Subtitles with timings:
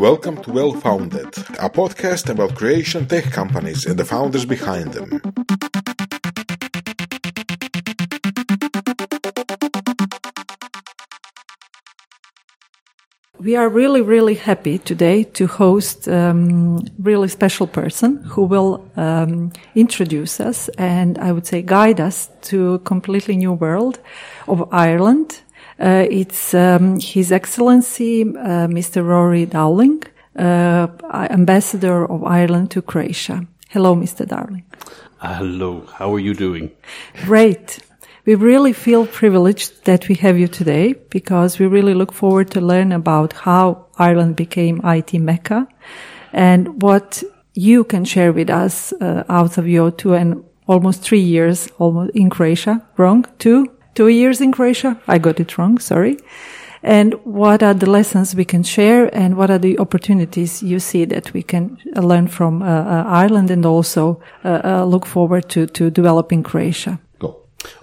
[0.00, 1.26] Welcome to Well Founded,
[1.58, 5.20] a podcast about Croatian tech companies and the founders behind them.
[13.38, 19.52] We are really, really happy today to host um, really special person who will um,
[19.74, 23.98] introduce us and I would say guide us to a completely new world
[24.48, 25.42] of Ireland.
[25.80, 29.02] Uh, it's um, His Excellency uh, Mr.
[29.02, 30.02] Ruaidhri Dowling,
[30.36, 30.88] uh,
[31.30, 33.46] Ambassador of Ireland to Croatia.
[33.70, 34.26] Hello, Mr.
[34.26, 34.64] Dowling.
[35.20, 35.86] Hello.
[35.94, 36.70] How are you doing?
[37.24, 37.78] Great.
[38.26, 42.60] We really feel privileged that we have you today because we really look forward to
[42.60, 45.66] learn about how Ireland became IT Mecca
[46.32, 47.22] and what
[47.54, 52.14] you can share with us uh, out of your two and almost three years almost
[52.14, 52.86] in Croatia.
[52.96, 53.24] Wrong?
[53.38, 53.66] Two?
[53.94, 55.00] Two years in Croatia?
[55.08, 55.78] I got it wrong.
[55.78, 56.16] Sorry.
[56.82, 61.04] And what are the lessons we can share and what are the opportunities you see
[61.04, 65.66] that we can learn from uh, uh, Ireland and also uh, uh, look forward to,
[65.66, 66.98] to developing Croatia?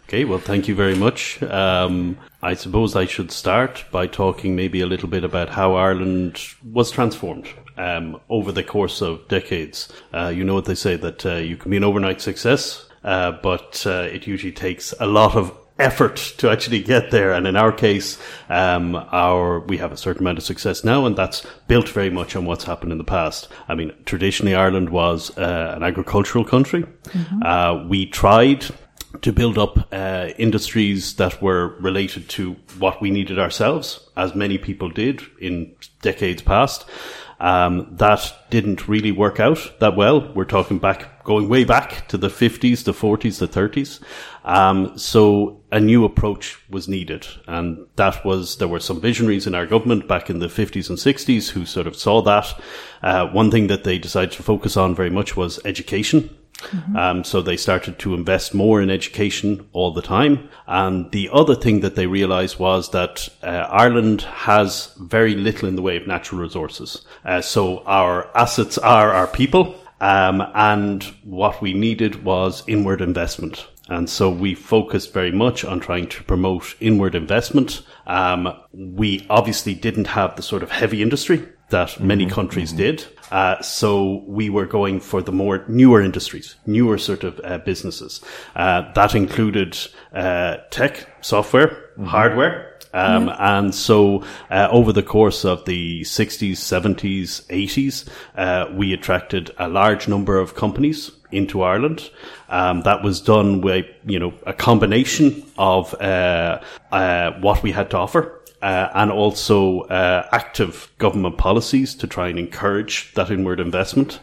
[0.08, 1.44] Okay, well, thank you very much.
[1.44, 6.40] Um, I suppose I should start by talking maybe a little bit about how Ireland
[6.64, 9.90] was transformed um, over the course of decades.
[10.14, 13.34] Uh, you know what they say that uh, you can be an overnight success, uh,
[13.44, 17.34] but uh, it usually takes a lot of effort to actually get there.
[17.34, 18.18] And in our case,
[18.50, 22.36] um, our we have a certain amount of success now, and that's built very much
[22.36, 23.48] on what's happened in the past.
[23.68, 26.84] I mean, traditionally Ireland was uh, an agricultural country.
[26.84, 27.44] Mm-hmm.
[27.44, 28.66] Uh, we tried
[29.22, 34.58] to build up uh, industries that were related to what we needed ourselves, as many
[34.58, 36.86] people did in decades past.
[37.40, 40.32] Um, that didn't really work out that well.
[40.34, 44.00] We're talking back, going way back to the 50s, the 40s, the 30s.
[44.46, 47.28] Um, so a new approach was needed.
[47.48, 50.98] And that was, there were some visionaries in our government back in the 50s and
[50.98, 52.60] 60s who sort of saw that.
[53.04, 56.30] Uh, one thing that they decided to focus on very much was education.
[56.60, 56.96] Mm-hmm.
[56.96, 60.48] Um, so they started to invest more in education all the time.
[60.66, 65.76] And the other thing that they realized was that uh, Ireland has very little in
[65.76, 67.06] the way of natural resources.
[67.26, 69.76] Uh, so our assets are our people.
[70.00, 73.68] Um, and what we needed was inward investment.
[73.90, 77.82] And so we focused very much on trying to promote inward investment.
[78.06, 82.34] Um, we obviously didn't have the sort of heavy industry that many mm-hmm.
[82.34, 82.78] countries mm-hmm.
[82.78, 83.06] did.
[83.32, 88.22] Uh, so we were going for the more newer industries, newer sort of uh, businesses.
[88.56, 89.78] Uh, that included
[90.14, 92.06] uh, tech, software, mm-hmm.
[92.06, 92.77] hardware.
[92.98, 93.32] Um.
[93.40, 99.68] And so, uh, over the course of the 60s, 70s, 80s, uh, we attracted a
[99.68, 102.10] large number of companies into Ireland.
[102.50, 108.38] Um, that was done with, you know, a combination of what we had to offer
[108.62, 114.20] uh, and also uh, active government policies to try and encourage that inward investment.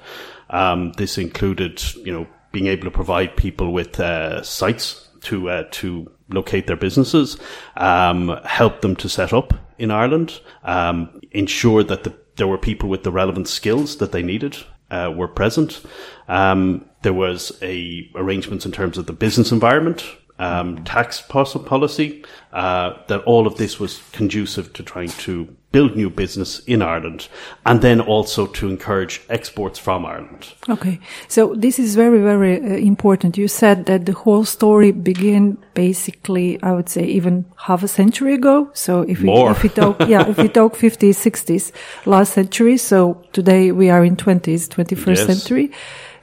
[0.51, 5.65] Um, this included, you know, being able to provide people with uh, sites to uh,
[5.73, 7.39] to locate their businesses,
[7.77, 12.89] um, help them to set up in Ireland, um, ensure that the, there were people
[12.89, 14.57] with the relevant skills that they needed
[14.91, 15.85] uh, were present.
[16.29, 20.05] Um, there was a arrangements in terms of the business environment
[20.39, 26.09] um, tax policy, uh, that all of this was conducive to trying to build new
[26.09, 27.27] business in Ireland
[27.67, 30.55] and then also to encourage exports from Ireland.
[30.69, 31.01] Okay.
[31.27, 33.37] So this is very, very uh, important.
[33.37, 38.35] You said that the whole story began basically, I would say even half a century
[38.35, 38.71] ago.
[38.73, 39.51] So if we, More.
[39.51, 41.73] if we talk, yeah, if we talk 50s, 60s,
[42.07, 42.77] last century.
[42.77, 45.27] So today we are in 20s, 21st yes.
[45.27, 45.73] century.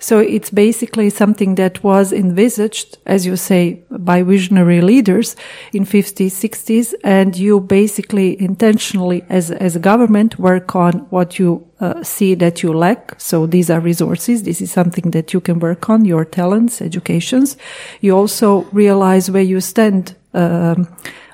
[0.01, 5.35] So it's basically something that was envisaged, as you say, by visionary leaders
[5.73, 6.95] in 50s, 60s.
[7.03, 12.63] And you basically intentionally, as, as a government, work on what you uh, see that
[12.63, 13.13] you lack.
[13.21, 14.41] So these are resources.
[14.41, 17.55] This is something that you can work on, your talents, educations.
[18.01, 20.15] You also realize where you stand.
[20.33, 20.87] Um,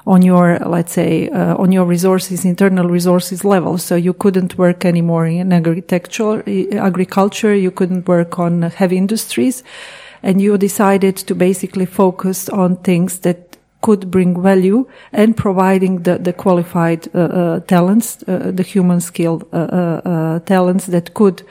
[0.07, 3.78] on your, let's say, uh, on your resources, internal resources level.
[3.78, 6.43] So you couldn't work anymore in agriculture,
[6.78, 7.53] agriculture.
[7.53, 9.64] You couldn't work on heavy industries.
[10.23, 16.17] And you decided to basically focus on things that could bring value and providing the,
[16.17, 21.43] the qualified uh, uh, talents, uh, the human skill uh, uh, uh, talents that could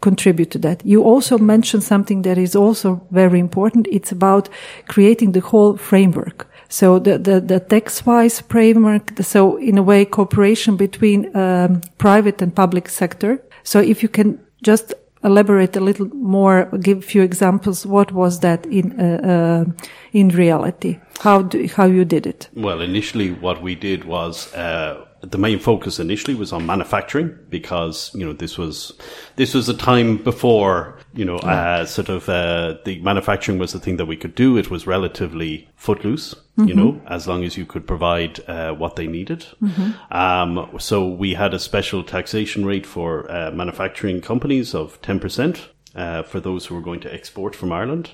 [0.00, 0.84] contribute to that.
[0.86, 3.86] You also mentioned something that is also very important.
[3.90, 4.48] It's about
[4.88, 6.46] creating the whole framework.
[6.74, 12.52] So the, the, the tax-wise framework, so in a way, cooperation between um, private and
[12.52, 13.40] public sector.
[13.62, 14.92] So if you can just
[15.22, 20.30] elaborate a little more, give a few examples, what was that in, uh, uh, in
[20.30, 20.98] reality?
[21.20, 22.48] How do, how you did it?
[22.54, 28.10] Well, initially, what we did was uh, the main focus initially was on manufacturing because
[28.14, 28.92] you know this was
[29.36, 33.78] this was a time before you know uh, sort of uh, the manufacturing was the
[33.78, 34.56] thing that we could do.
[34.56, 36.68] It was relatively footloose, mm-hmm.
[36.68, 39.46] you know, as long as you could provide uh, what they needed.
[39.62, 40.12] Mm-hmm.
[40.12, 45.68] Um, so we had a special taxation rate for uh, manufacturing companies of ten percent.
[45.94, 48.10] Uh, for those who were going to export from Ireland.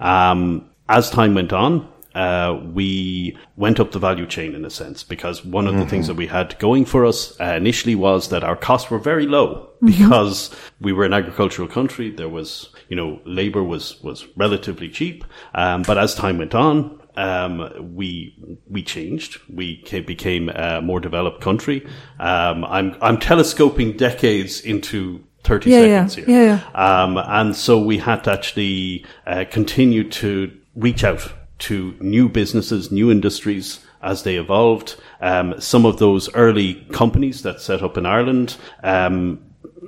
[0.00, 5.04] Um, as time went on, uh, we went up the value chain in a sense
[5.04, 5.82] because one of mm-hmm.
[5.82, 6.12] the things mm-hmm.
[6.12, 9.70] that we had going for us uh, initially was that our costs were very low
[9.82, 9.86] mm-hmm.
[9.86, 12.10] because we were an agricultural country.
[12.10, 15.24] There was, you know, labor was, was relatively cheap.
[15.54, 18.34] Um, but as time went on, um, we
[18.68, 19.40] we changed.
[19.48, 21.86] We became a more developed country.
[22.18, 26.44] Um, I'm I'm telescoping decades into 30 yeah, seconds yeah, here.
[26.44, 27.02] Yeah, yeah.
[27.02, 32.90] Um, and so we had to actually uh, continue to reach out to new businesses,
[32.90, 34.96] new industries as they evolved.
[35.20, 39.40] Um, some of those early companies that set up in Ireland um,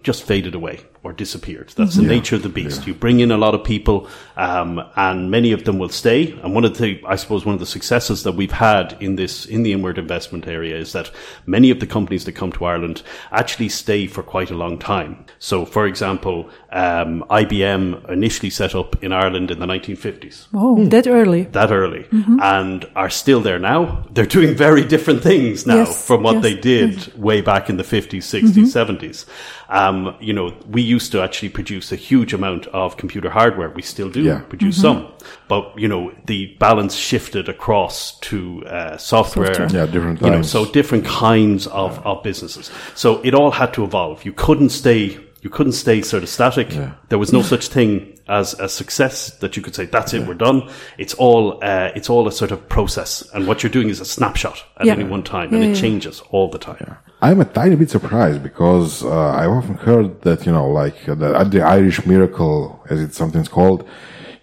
[0.02, 1.72] just faded away or disappeared.
[1.76, 2.08] That's the yeah.
[2.08, 2.82] nature of the beast.
[2.82, 2.88] Yeah.
[2.88, 6.32] You bring in a lot of people, um, and many of them will stay.
[6.42, 9.44] And one of the, I suppose, one of the successes that we've had in this,
[9.44, 11.10] in the inward investment area is that
[11.44, 13.02] many of the companies that come to Ireland
[13.32, 15.26] actually stay for quite a long time.
[15.40, 20.46] So, for example, um, IBM initially set up in Ireland in the 1950s.
[20.54, 20.90] Oh, mm.
[20.90, 21.42] that early.
[21.42, 22.04] That early.
[22.04, 22.38] Mm-hmm.
[22.40, 24.06] And are still there now.
[24.12, 26.06] They're doing very different things now yes.
[26.06, 26.42] from what yes.
[26.44, 27.14] they did yes.
[27.16, 28.62] way back in the 50s, 60s, mm-hmm.
[28.62, 29.26] 70s.
[29.68, 29.81] Um,
[30.20, 33.70] you know, we used to actually produce a huge amount of computer hardware.
[33.70, 34.40] We still do yeah.
[34.40, 35.06] produce mm-hmm.
[35.06, 39.54] some, but you know, the balance shifted across to uh, software.
[39.54, 39.80] software.
[39.80, 40.30] Yeah, different times.
[40.30, 42.02] You know, so different kinds of, yeah.
[42.02, 42.70] of businesses.
[42.94, 44.24] So it all had to evolve.
[44.24, 46.72] You couldn't stay you couldn't stay sort of static.
[46.72, 46.92] Yeah.
[47.08, 50.28] There was no such thing as a success that you could say that's it, yeah.
[50.28, 50.70] we're done.
[50.98, 54.04] It's all uh, it's all a sort of process, and what you're doing is a
[54.04, 54.94] snapshot at yeah.
[54.94, 56.96] any one time, and it changes all the time.
[57.20, 61.14] I'm a tiny bit surprised because uh, I've often heard that you know, like the,
[61.50, 63.88] the Irish miracle, as it's sometimes called,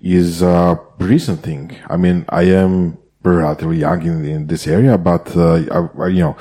[0.01, 1.75] is a recent thing.
[1.89, 6.37] I mean, I am relatively young in, in this area, but uh, I, you know,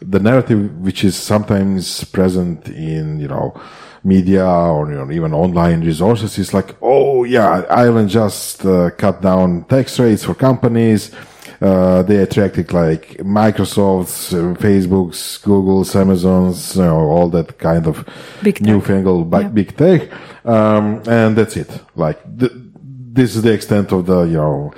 [0.00, 3.60] the narrative which is sometimes present in you know
[4.04, 9.20] media or you know, even online resources is like, oh yeah, Ireland just uh, cut
[9.22, 11.10] down tax rates for companies.
[11.60, 18.08] Uh, they attracted like Microsoft's, uh, Facebook's, Google's, Amazon's, you know, all that kind of
[18.42, 19.48] big newfangled yeah.
[19.48, 20.08] big tech.
[20.44, 21.68] Um, and that's it.
[21.96, 24.72] Like th- this is the extent of the, you know,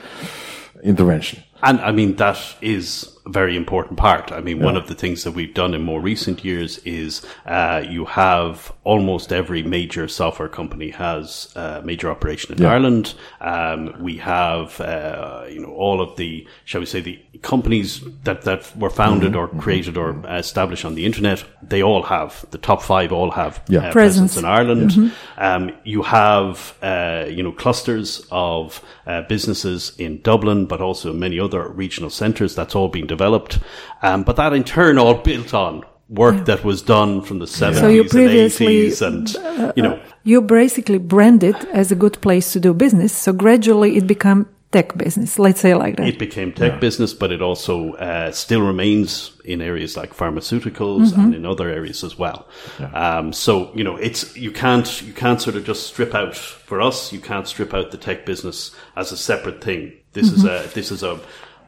[0.82, 1.42] intervention.
[1.62, 4.32] And I mean, that is a very important part.
[4.32, 4.64] I mean, yeah.
[4.64, 8.72] one of the things that we've done in more recent years is uh, you have
[8.84, 12.72] almost every major software company has a major operation in yeah.
[12.72, 13.14] Ireland.
[13.40, 18.42] Um, we have, uh, you know, all of the, shall we say, the companies that,
[18.42, 19.56] that were founded mm-hmm.
[19.56, 21.44] or created or established on the internet.
[21.62, 23.88] They all have, the top five all have yeah.
[23.88, 24.34] uh, presence.
[24.34, 24.36] presence.
[24.36, 24.90] in Ireland.
[24.90, 25.42] Mm-hmm.
[25.42, 31.38] Um, you have, uh, you know, clusters of uh, businesses in Dublin, but also many
[31.38, 32.54] other regional centres.
[32.54, 33.58] That's all being developed.
[34.00, 36.44] Um, but that in turn all built on work yeah.
[36.44, 40.02] that was done from the 70s so you previously, and 80s and uh, you know
[40.24, 44.96] you basically branded as a good place to do business so gradually it became tech
[44.96, 46.78] business let's say like that it became tech yeah.
[46.78, 51.20] business but it also uh, still remains in areas like pharmaceuticals mm-hmm.
[51.20, 52.48] and in other areas as well
[52.80, 53.18] yeah.
[53.18, 56.80] um, so you know it's you can't you can't sort of just strip out for
[56.80, 60.46] us you can't strip out the tech business as a separate thing this mm-hmm.
[60.48, 61.20] is a this is a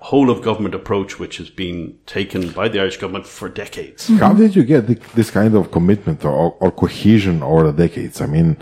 [0.03, 4.09] whole of government approach which has been taken by the Irish government for decades.
[4.09, 4.17] Mm-hmm.
[4.17, 8.21] How did you get the, this kind of commitment or, or, cohesion over the decades?
[8.21, 8.57] I mean,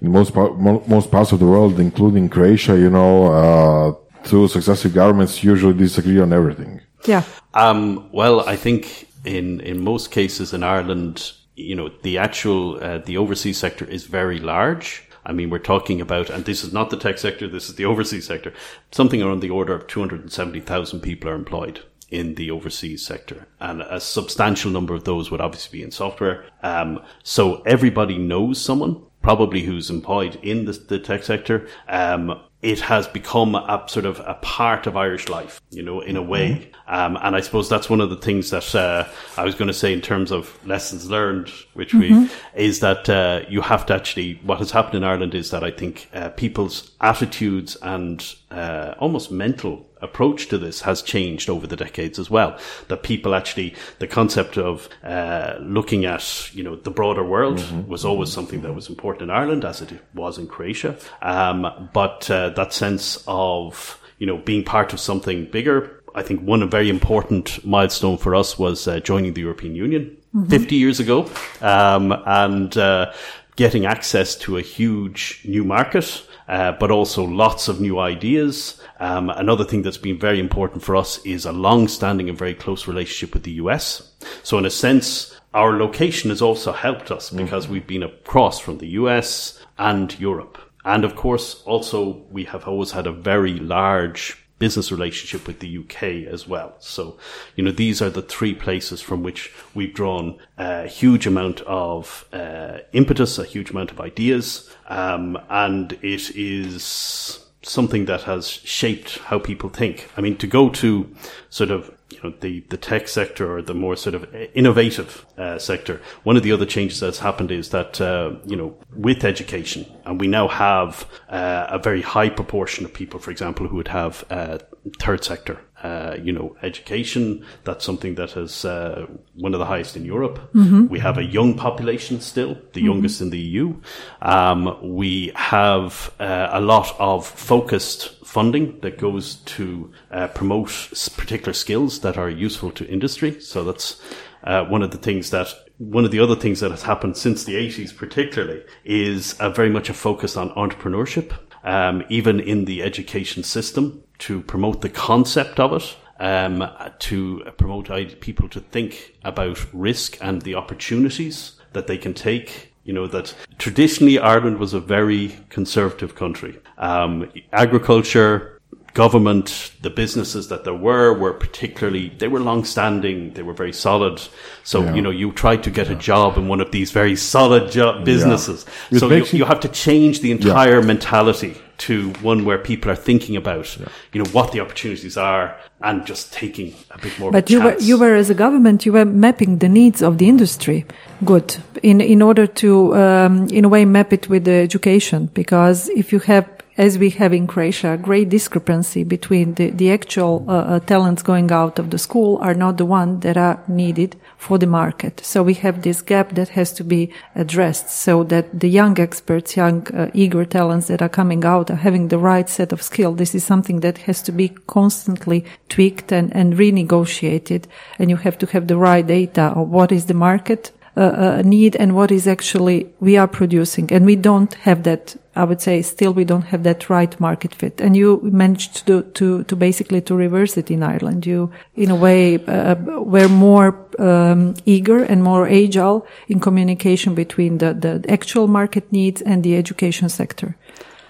[0.00, 5.44] in most most parts of the world, including Croatia, you know, uh, two successive governments
[5.44, 6.80] usually disagree on everything.
[7.04, 7.22] Yeah.
[7.54, 12.98] Um, well, I think in in most cases in Ireland, you know, the actual uh,
[12.98, 16.90] the overseas sector is very large I mean, we're talking about, and this is not
[16.90, 18.52] the tech sector, this is the overseas sector,
[18.90, 23.46] something around the order of 270,000 people are employed in the overseas sector.
[23.60, 26.46] And a substantial number of those would obviously be in software.
[26.62, 31.68] Um, so everybody knows someone probably who's employed in the, the tech sector.
[31.88, 36.16] Um, it has become a sort of a part of Irish life, you know, in
[36.16, 36.50] a way.
[36.50, 36.94] Mm-hmm.
[36.94, 39.74] Um, and I suppose that's one of the things that uh, I was going to
[39.74, 42.24] say in terms of lessons learned, which mm-hmm.
[42.24, 44.40] we is that uh, you have to actually.
[44.42, 49.30] What has happened in Ireland is that I think uh, people's attitudes and uh, almost
[49.30, 52.58] mental approach to this has changed over the decades as well.
[52.88, 57.88] That people actually, the concept of uh, looking at, you know, the broader world mm-hmm.
[57.88, 60.96] was always something that was important in Ireland, as it was in Croatia.
[61.22, 66.02] Um, but uh, that sense of you know, being part of something bigger.
[66.14, 70.48] I think one very important milestone for us was uh, joining the European Union mm-hmm.
[70.48, 73.12] 50 years ago, um, and uh,
[73.56, 78.80] getting access to a huge new market, uh, but also lots of new ideas.
[79.00, 82.88] Um, another thing that's been very important for us is a long-standing and very close
[82.88, 84.10] relationship with the US.
[84.42, 87.74] So, in a sense, our location has also helped us because mm-hmm.
[87.74, 90.58] we've been across from the US and Europe.
[90.84, 95.78] And of course, also we have always had a very large business relationship with the
[95.78, 96.74] UK as well.
[96.78, 97.18] So,
[97.56, 102.26] you know, these are the three places from which we've drawn a huge amount of
[102.32, 109.18] uh, impetus, a huge amount of ideas, um, and it is something that has shaped
[109.18, 110.10] how people think.
[110.16, 111.14] I mean, to go to
[111.50, 115.58] sort of you know the the tech sector or the more sort of innovative uh,
[115.58, 119.86] sector, one of the other changes that's happened is that uh, you know with education,
[120.04, 123.88] and we now have uh, a very high proportion of people, for example, who would
[123.88, 124.58] have uh,
[125.00, 127.44] third sector uh, you know, education.
[127.64, 130.38] That's something that is uh, one of the highest in Europe.
[130.52, 130.88] Mm-hmm.
[130.88, 132.86] We have a young population still, the mm-hmm.
[132.86, 133.76] youngest in the EU.
[134.20, 140.70] Um, we have uh, a lot of focused funding that goes to uh, promote
[141.16, 143.40] particular skills that are useful to industry.
[143.40, 144.00] So that's
[144.44, 147.44] uh, one of the things that one of the other things that has happened since
[147.44, 151.32] the 80s, particularly, is very much a focus on entrepreneurship
[151.64, 155.96] um, even in the education system, to promote the concept of it.
[156.20, 156.68] Um,
[156.98, 162.67] to promote people to think about risk and the opportunities that they can take.
[162.88, 166.58] You know, that traditionally Ireland was a very conservative country.
[166.78, 168.58] Um, agriculture,
[168.94, 174.22] government, the businesses that there were were particularly they were long-standing, they were very solid.
[174.64, 174.94] So yeah.
[174.94, 178.06] you know you tried to get a job in one of these very solid job
[178.06, 178.64] businesses.
[178.90, 179.00] Yeah.
[179.00, 180.86] So you, you, have to change the entire yeah.
[180.86, 183.78] mentality to one where people are thinking about
[184.12, 187.30] you know what the opportunities are and just taking a bit more.
[187.30, 190.28] But you were you were as a government you were mapping the needs of the
[190.28, 190.84] industry.
[191.24, 195.88] Good in in order to um, in a way map it with the education because
[195.90, 196.46] if you have
[196.78, 201.22] as we have in Croatia, a great discrepancy between the, the actual uh, uh, talents
[201.22, 205.20] going out of the school are not the ones that are needed for the market.
[205.24, 209.56] So we have this gap that has to be addressed so that the young experts,
[209.56, 213.12] young uh, eager talents that are coming out are having the right set of skill.
[213.12, 217.64] This is something that has to be constantly tweaked and, and renegotiated.
[217.98, 221.76] And you have to have the right data of what is the market uh, need
[221.76, 223.92] and what is actually we are producing.
[223.92, 225.16] And we don't have that.
[225.38, 227.80] I would say still we don't have that right market fit.
[227.80, 231.26] And you managed to to to basically to reverse it in Ireland.
[231.26, 232.74] You in a way uh,
[233.14, 233.68] were more
[233.98, 239.56] um, eager and more agile in communication between the the actual market needs and the
[239.56, 240.56] education sector.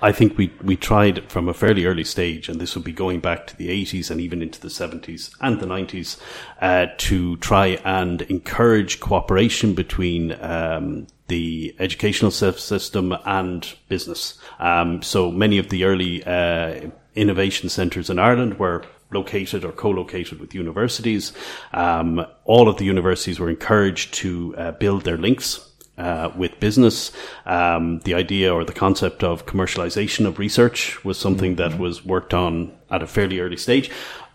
[0.00, 3.20] I think we, we tried from a fairly early stage, and this would be going
[3.20, 6.18] back to the 80s and even into the 70s and the 90s,
[6.60, 14.38] uh, to try and encourage cooperation between um, the educational system and business.
[14.60, 20.38] Um, so many of the early uh, innovation centres in Ireland were located or co-located
[20.38, 21.32] with universities.
[21.72, 25.67] Um, all of the universities were encouraged to uh, build their links
[25.98, 27.12] uh, with business.
[27.46, 31.70] Um, the idea or the concept of commercialization of research was something mm-hmm.
[31.70, 33.90] that was worked on at a fairly early stage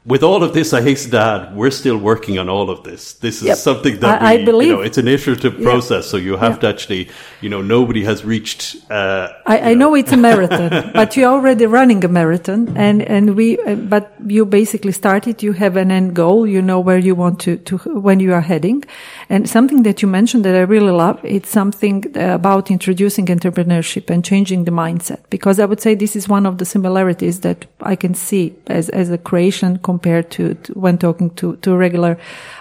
[0.06, 3.14] with all of this, I hasten to add, we're still working on all of this.
[3.14, 3.58] This is yep.
[3.58, 6.08] something that I, we, I believe, you know, it's an iterative process.
[6.08, 8.76] So you have to actually, you know, nobody has reached.
[8.92, 9.64] Uh, I, know.
[9.64, 9.96] I, know.
[9.96, 14.46] it's a marathon, but you're already running a marathon, and and we, uh, but you
[14.46, 15.42] basically started.
[15.42, 16.46] You have an end goal.
[16.46, 18.84] You know where you want to to when you are heading,
[19.30, 21.24] and something that you mentioned that I really love.
[21.24, 26.28] It's something about introducing entrepreneurship and changing the mindset because I would say this is
[26.28, 30.70] one of the similarities that I can see as as a Croatian compared to, to
[30.74, 32.14] when talking to, to a regular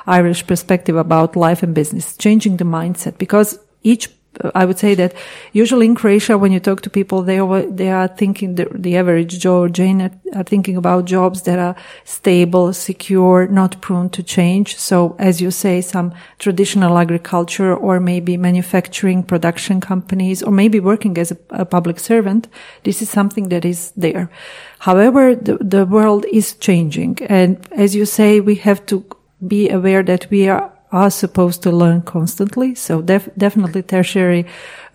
[0.07, 4.05] Irish perspective about life and business, changing the mindset because each
[4.41, 5.13] uh, I would say that
[5.53, 8.97] usually in Croatia, when you talk to people, they are, they are thinking the, the
[8.97, 14.09] average Joe or Jane are, are, thinking about jobs that are stable, secure, not prone
[14.11, 14.77] to change.
[14.77, 21.19] So as you say, some traditional agriculture or maybe manufacturing production companies or maybe working
[21.19, 22.49] as a, a public servant.
[22.85, 24.31] This is something that is there.
[24.83, 27.19] However, the, the world is changing.
[27.29, 29.05] And as you say, we have to
[29.47, 32.75] be aware that we are, are supposed to learn constantly.
[32.75, 34.45] So def- definitely tertiary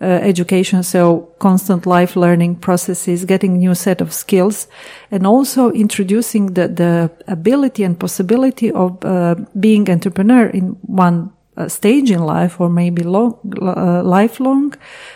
[0.02, 0.82] uh, education.
[0.82, 4.68] So constant life learning processes, getting new set of skills
[5.10, 11.30] and also introducing the, the ability and possibility of uh, being entrepreneur in one
[11.66, 14.74] stage in life or maybe long, uh, lifelong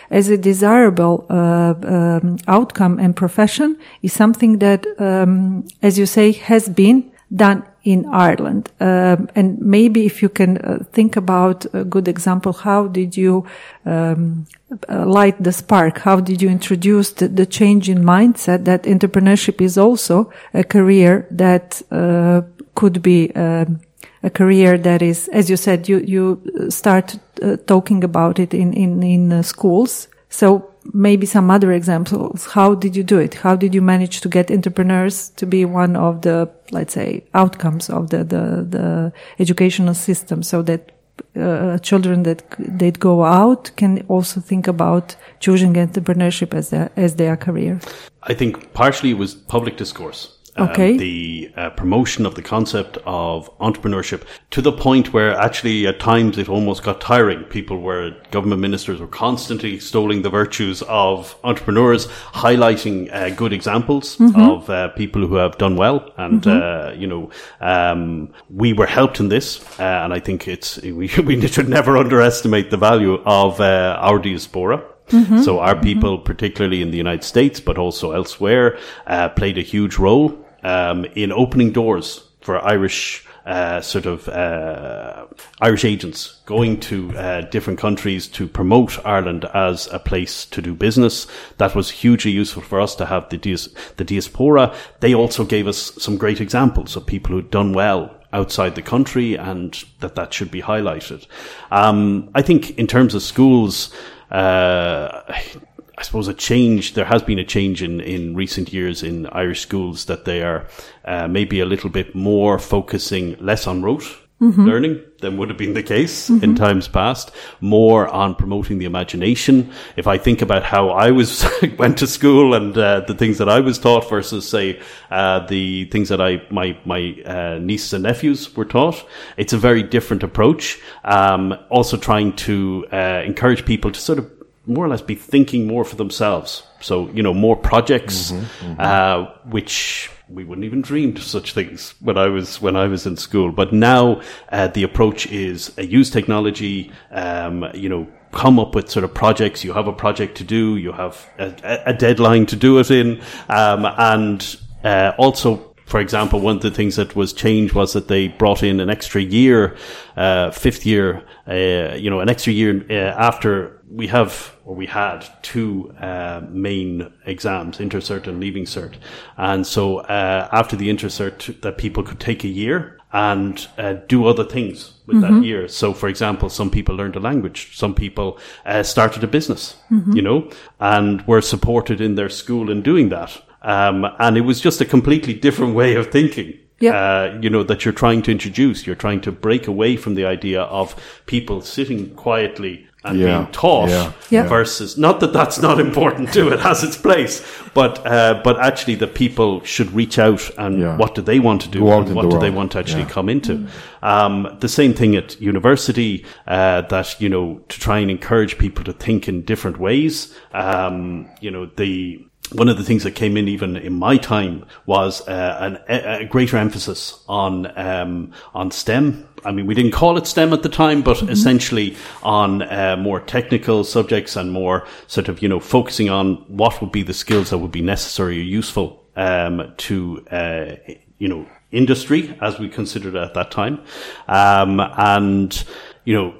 [0.09, 6.31] as a desirable uh, um, outcome and profession is something that, um, as you say,
[6.31, 8.71] has been done in Ireland.
[8.79, 13.45] Um, and maybe if you can uh, think about a good example, how did you
[13.85, 14.45] um,
[14.87, 15.99] uh, light the spark?
[15.99, 21.27] How did you introduce the, the, change in mindset that entrepreneurship is also a career
[21.31, 22.41] that uh,
[22.75, 23.81] could be um,
[24.23, 28.73] a career that is, as you said, you you start uh, talking about it in
[28.73, 30.07] in in uh, schools.
[30.29, 32.47] So maybe some other examples.
[32.47, 33.35] How did you do it?
[33.35, 37.89] How did you manage to get entrepreneurs to be one of the, let's say, outcomes
[37.89, 40.91] of the, the, the educational system so that
[41.35, 47.15] uh, children that they'd go out can also think about choosing entrepreneurship as their, as
[47.15, 47.79] their career?
[48.23, 50.32] I think partially it was public discourse.
[50.55, 50.97] Um, okay.
[50.97, 56.37] The uh, promotion of the concept of entrepreneurship to the point where actually at times
[56.37, 57.43] it almost got tiring.
[57.45, 64.17] People were, government ministers were constantly extolling the virtues of entrepreneurs, highlighting uh, good examples
[64.17, 64.39] mm-hmm.
[64.39, 66.11] of uh, people who have done well.
[66.17, 66.63] And, mm-hmm.
[66.63, 69.59] Uh, you know, um, we were helped in this.
[69.79, 70.91] Uh, and I think it's, we,
[71.25, 74.83] we should never underestimate the value of uh, our diaspora.
[75.09, 75.41] Mm-hmm.
[75.41, 76.25] So our people, mm-hmm.
[76.25, 81.31] particularly in the United States, but also elsewhere, uh, played a huge role um, in
[81.31, 85.25] opening doors for Irish uh, sort of uh,
[85.59, 90.73] Irish agents going to uh, different countries to promote Ireland as a place to do
[90.73, 91.27] business.
[91.57, 94.73] That was hugely useful for us to have the, dias- the diaspora.
[95.01, 99.35] They also gave us some great examples of people who'd done well outside the country
[99.37, 101.27] and that that should be highlighted.
[101.69, 103.93] Um, I think in terms of schools,
[104.33, 106.95] I suppose a change.
[106.95, 110.65] There has been a change in, in recent years in Irish schools that they are
[111.05, 114.65] uh, maybe a little bit more focusing less on rote mm-hmm.
[114.65, 116.43] learning than would have been the case mm-hmm.
[116.43, 117.31] in times past.
[117.61, 119.71] More on promoting the imagination.
[119.95, 121.45] If I think about how I was
[121.77, 125.85] went to school and uh, the things that I was taught versus say uh, the
[125.85, 129.03] things that I my my uh, nieces and nephews were taught,
[129.37, 130.79] it's a very different approach.
[131.03, 134.29] Um, also trying to uh, encourage people to sort of
[134.65, 136.63] more or less be thinking more for themselves.
[136.79, 138.81] So, you know, more projects, mm-hmm, mm-hmm.
[138.81, 143.05] Uh, which we wouldn't even dreamed of such things when I was when I was
[143.05, 143.51] in school.
[143.51, 146.91] But now uh, the approach is uh, use technology.
[147.11, 149.63] Um, you know, come up with sort of projects.
[149.63, 150.77] You have a project to do.
[150.77, 156.39] You have a, a deadline to do it in, um, and uh, also for example,
[156.39, 159.75] one of the things that was changed was that they brought in an extra year,
[160.15, 164.85] uh, fifth year, uh, you know, an extra year uh, after we have or we
[164.85, 168.95] had two uh, main exams, intercert and leaving cert,
[169.37, 174.25] and so uh, after the intercert, that people could take a year and uh, do
[174.25, 175.35] other things with mm-hmm.
[175.35, 175.67] that year.
[175.67, 180.13] So, for example, some people learned a language, some people uh, started a business, mm-hmm.
[180.13, 183.39] you know, and were supported in their school in doing that.
[183.63, 186.59] Um, and it was just a completely different way of thinking.
[186.79, 186.95] Yep.
[186.95, 188.85] Uh, you know, that you're trying to introduce.
[188.85, 190.95] You're trying to break away from the idea of
[191.25, 193.39] people sitting quietly and yeah.
[193.39, 194.13] being taught yeah.
[194.29, 194.47] Yeah.
[194.47, 198.95] versus not that that's not important too it has its place but uh, but actually
[198.95, 202.39] that people should reach out and what do they want to do and what do
[202.39, 203.69] they want to actually come into mm.
[204.01, 208.83] um, the same thing at university uh, that you know to try and encourage people
[208.83, 213.37] to think in different ways um, you know the one of the things that came
[213.37, 219.27] in even in my time was uh, an, a, greater emphasis on um, on STEM.
[219.45, 221.29] I mean, we didn't call it STEM at the time, but mm-hmm.
[221.29, 226.81] essentially on uh, more technical subjects and more sort of you know focusing on what
[226.81, 230.75] would be the skills that would be necessary or useful um, to uh,
[231.17, 233.81] you know industry as we considered it at that time,
[234.27, 235.63] um, and
[236.05, 236.35] you know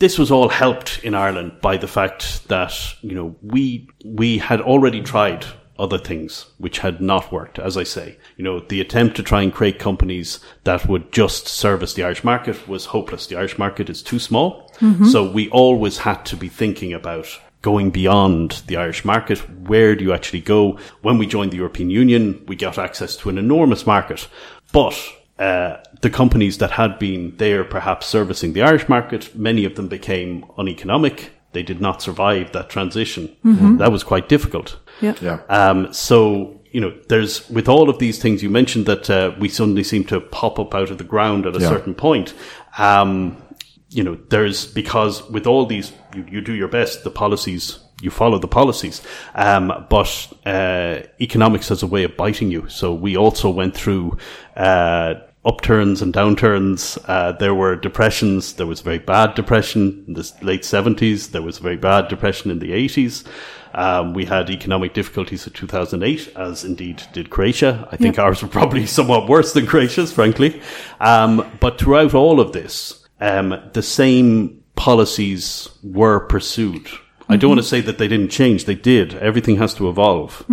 [0.00, 4.60] this was all helped in Ireland by the fact that, you know, we, we had
[4.60, 5.44] already tried
[5.78, 8.18] other things which had not worked, as I say.
[8.36, 12.24] You know, the attempt to try and create companies that would just service the Irish
[12.24, 13.26] market was hopeless.
[13.26, 14.70] The Irish market is too small.
[14.80, 15.06] Mm-hmm.
[15.06, 17.26] So we always had to be thinking about
[17.62, 19.38] going beyond the Irish market.
[19.68, 20.78] Where do you actually go?
[21.02, 24.28] When we joined the European Union, we got access to an enormous market,
[24.72, 24.98] but
[25.40, 29.88] uh, the companies that had been there perhaps servicing the Irish market, many of them
[29.88, 31.32] became uneconomic.
[31.52, 33.34] They did not survive that transition.
[33.44, 33.78] Mm-hmm.
[33.78, 34.78] That was quite difficult.
[35.00, 35.14] Yeah.
[35.22, 35.40] yeah.
[35.48, 39.48] Um, so, you know, there's, with all of these things, you mentioned that uh, we
[39.48, 41.68] suddenly seem to pop up out of the ground at a yeah.
[41.68, 42.34] certain point.
[42.76, 43.42] Um,
[43.88, 48.10] you know, there's, because with all these, you, you do your best, the policies you
[48.10, 49.02] follow the policies.
[49.34, 52.68] Um, but uh, economics has a way of biting you.
[52.68, 54.16] So we also went through
[54.56, 56.98] uh, upturns and downturns.
[57.06, 58.54] Uh, there were depressions.
[58.54, 61.30] There was a very bad depression in the late 70s.
[61.30, 63.26] There was a very bad depression in the 80s.
[63.72, 67.88] Um, we had economic difficulties in 2008, as indeed did Croatia.
[67.90, 70.60] I think ours were probably somewhat worse than Croatia's, frankly.
[70.98, 76.88] Um, but throughout all of this, um, the same policies were pursued.
[77.32, 78.64] I don't want to say that they didn't change.
[78.64, 79.14] They did.
[79.14, 80.44] Everything has to evolve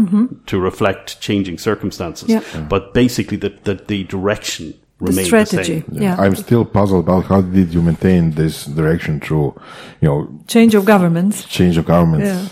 [0.46, 2.30] to reflect changing circumstances.
[2.30, 2.44] Yeah.
[2.70, 5.80] But basically, the, the, the direction The strategy.
[5.80, 6.02] the same.
[6.04, 6.16] Yeah.
[6.24, 9.60] I'm still puzzled about how did you maintain this direction through,
[10.02, 11.46] you know, Change of governments.
[11.46, 12.24] change of government.
[12.24, 12.48] Yeah.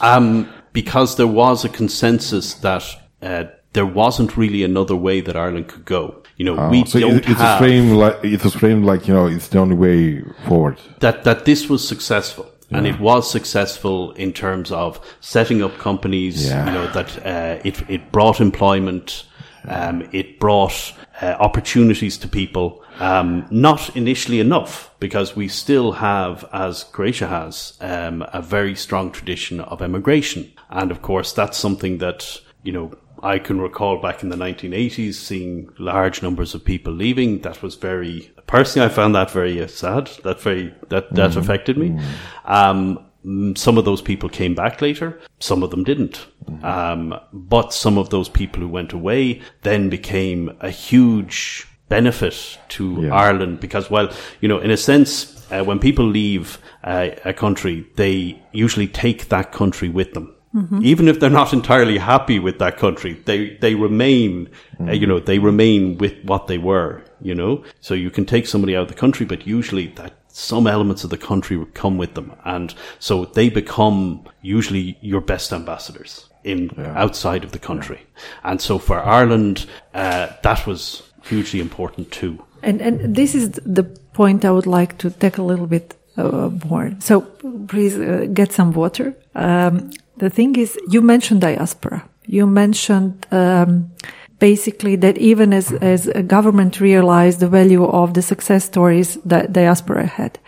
[0.00, 2.82] Um, because there was a consensus that
[3.22, 6.22] uh, there wasn't really another way that Ireland could go.
[6.36, 9.06] You know, we Oh, so don't it, it's have framed like it was framed like
[9.06, 10.76] you know it's the only way forward.
[11.00, 12.46] that that this was successful.
[12.74, 16.48] And it was successful in terms of setting up companies.
[16.48, 16.66] Yeah.
[16.66, 19.24] You know that uh, it it brought employment,
[19.68, 22.82] um, it brought uh, opportunities to people.
[22.98, 29.10] Um, not initially enough because we still have, as Croatia has, um, a very strong
[29.10, 34.22] tradition of emigration, and of course that's something that you know I can recall back
[34.22, 37.40] in the 1980s seeing large numbers of people leaving.
[37.42, 40.10] That was very personally, I found that very uh, sad.
[40.24, 41.98] That very that that affected me.
[42.44, 45.20] Um, mm, some of those people came back later.
[45.38, 46.26] Some of them didn't.
[46.62, 53.02] Um, but some of those people who went away then became a huge benefit to
[53.02, 53.14] Yeah.
[53.14, 57.86] Ireland because, well, you know, in a sense, uh, when people leave uh, a country,
[57.96, 60.34] they usually take that country with them.
[60.82, 65.18] Even if they're not entirely happy with that country, they they remain, uh, you know,
[65.18, 67.02] they remain with what they were.
[67.20, 70.66] You know, so you can take somebody out of the country, but usually that some
[70.66, 75.52] elements of the country would come with them, and so they become usually your best
[75.52, 78.00] ambassadors in outside of the country.
[78.42, 82.44] And so for Ireland, uh, that was hugely important too.
[82.62, 86.50] And and this is the point I would like to take a little bit uh,
[86.68, 86.92] more.
[87.00, 87.22] So
[87.68, 89.14] please uh, get some water.
[89.34, 92.08] Um, the thing is, you mentioned diaspora.
[92.26, 93.90] You mentioned um,
[94.38, 99.52] basically that even as as a government realized the value of the success stories that
[99.52, 100.38] diaspora had.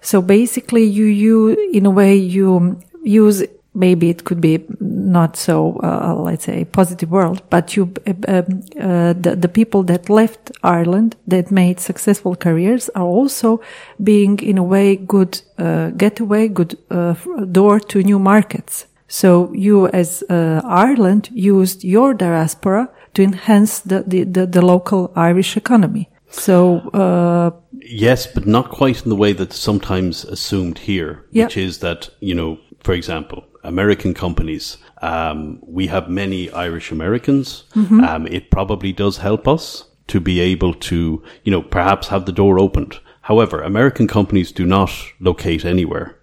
[0.00, 3.44] So basically, you you in a way you use
[3.78, 8.62] maybe it could be not so uh, let's say positive world but you uh, um,
[8.80, 13.60] uh, the, the people that left ireland that made successful careers are also
[14.02, 17.14] being in a way good uh, getaway good uh,
[17.52, 24.02] door to new markets so you as uh, ireland used your diaspora to enhance the,
[24.06, 27.50] the, the, the local irish economy so uh,
[27.90, 31.44] Yes, but not quite in the way that's sometimes assumed here, Yeah.
[31.44, 37.64] which is that, you know, for example, American companies, um, we have many Irish Americans.
[38.04, 42.32] Um, it probably does help us to be able to, you know, perhaps have the
[42.32, 42.98] door opened.
[43.22, 46.16] However, American companies do not locate anywhere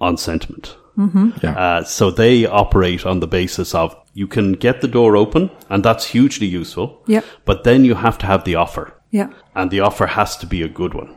[0.00, 0.76] on sentiment.
[1.42, 1.54] Yeah.
[1.56, 5.84] Uh, so they operate on the basis of you can get the door open, and
[5.84, 7.00] that's hugely useful.
[7.06, 7.22] Yeah.
[7.44, 10.62] But then you have to have the offer yeah and the offer has to be
[10.62, 11.14] a good one.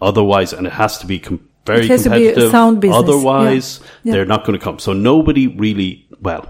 [0.00, 2.50] Otherwise, and it has to be com- very It has to be competitive.
[2.50, 2.98] sound business.
[2.98, 3.86] Otherwise, Yeah.
[4.04, 4.12] Yeah.
[4.14, 4.78] they're not going to come.
[4.80, 6.44] So nobody really, well,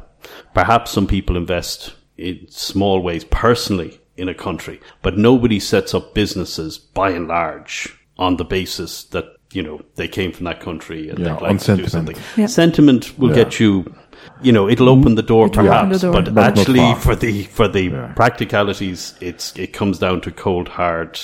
[0.54, 6.14] perhaps some people invest in small ways personally in a country, but nobody sets up
[6.14, 11.08] businesses by and large on the basis that you know they came from that country
[11.08, 11.90] and Yeah, they'd like to do sentiment.
[11.90, 12.16] something.
[12.36, 12.46] Yeah.
[12.48, 13.94] Sentiment will get you.
[14.42, 16.12] You know, it'll open the door, It will perhaps, the door.
[16.12, 16.96] but But not actually, far.
[17.00, 21.18] for the for the practicalities, it's it comes down to cold hard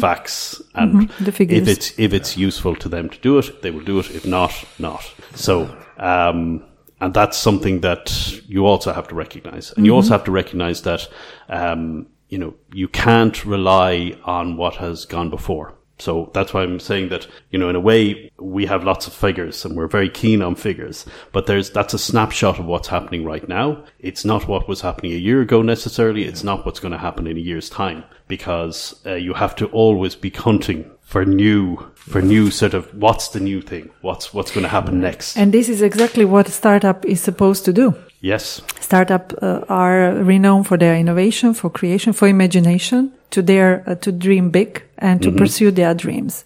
[0.00, 1.24] facts, and Mm-hmm.
[1.24, 4.10] The if it's if it's useful to them to do it, they will do it.
[4.10, 5.12] If not, not.
[5.34, 6.62] So, um,
[7.00, 9.96] and that's something that you also have to recognize, and you Mm-hmm.
[9.96, 11.08] also have to recognize that
[11.48, 15.74] um, you know you can't rely on what has gone before.
[15.98, 19.14] So that's why I'm saying that, you know, in a way, we have lots of
[19.14, 23.24] figures and we're very keen on figures, but there's, that's a snapshot of what's happening
[23.24, 23.82] right now.
[23.98, 26.24] It's not what was happening a year ago necessarily.
[26.24, 29.66] It's not what's going to happen in a year's time because uh, you have to
[29.68, 33.90] always be hunting for new, for new sort of what's the new thing?
[34.02, 35.36] What's, what's going to happen next?
[35.36, 38.60] and this is exactly what a startup is supposed to do yes.
[38.80, 44.12] startup uh, are renowned for their innovation, for creation, for imagination, to dare uh, to
[44.12, 46.44] dream big and to pursue their dreams.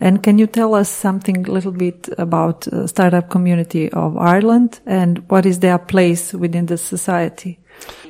[0.00, 4.80] And can you tell us something a little bit about uh, startup community of Ireland
[4.86, 7.60] and what is their place within the society?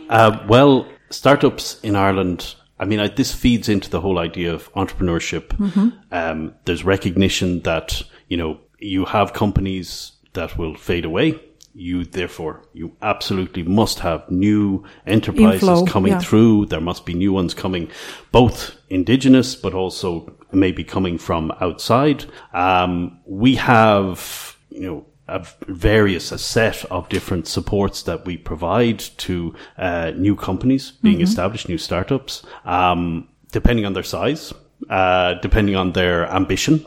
[0.08, 4.72] Uh, well, startups in Ireland, I mean, I, this feeds into the whole idea of
[4.72, 5.52] entrepreneurship.
[6.10, 11.38] Um, there's recognition that, you know, you have companies that will fade away.
[11.74, 16.18] You therefore you absolutely must have new enterprises Inflow, coming yeah.
[16.18, 16.66] through.
[16.66, 17.90] There must be new ones coming,
[18.30, 22.24] both indigenous but also maybe coming from outside.
[22.52, 28.98] Um, we have you know a various a set of different supports that we provide
[28.98, 34.52] to uh, new companies being established, new startups, um, depending on their size.
[34.92, 36.84] Uh, depending on their ambition.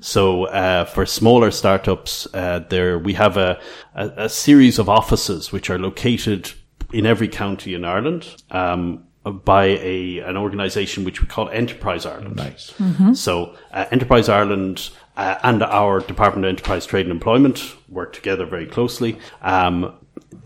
[0.00, 3.58] So, uh, for smaller startups, uh, there, we have a,
[3.94, 6.52] a, a series of offices which are located
[6.92, 9.02] in every county in Ireland, um,
[9.44, 12.36] by a, an organization which we call Enterprise Ireland.
[12.36, 12.72] Nice.
[13.14, 18.46] So, uh, Enterprise Ireland uh, and our Department of Enterprise, Trade and Employment work together
[18.46, 19.18] very closely.
[19.42, 19.92] Um,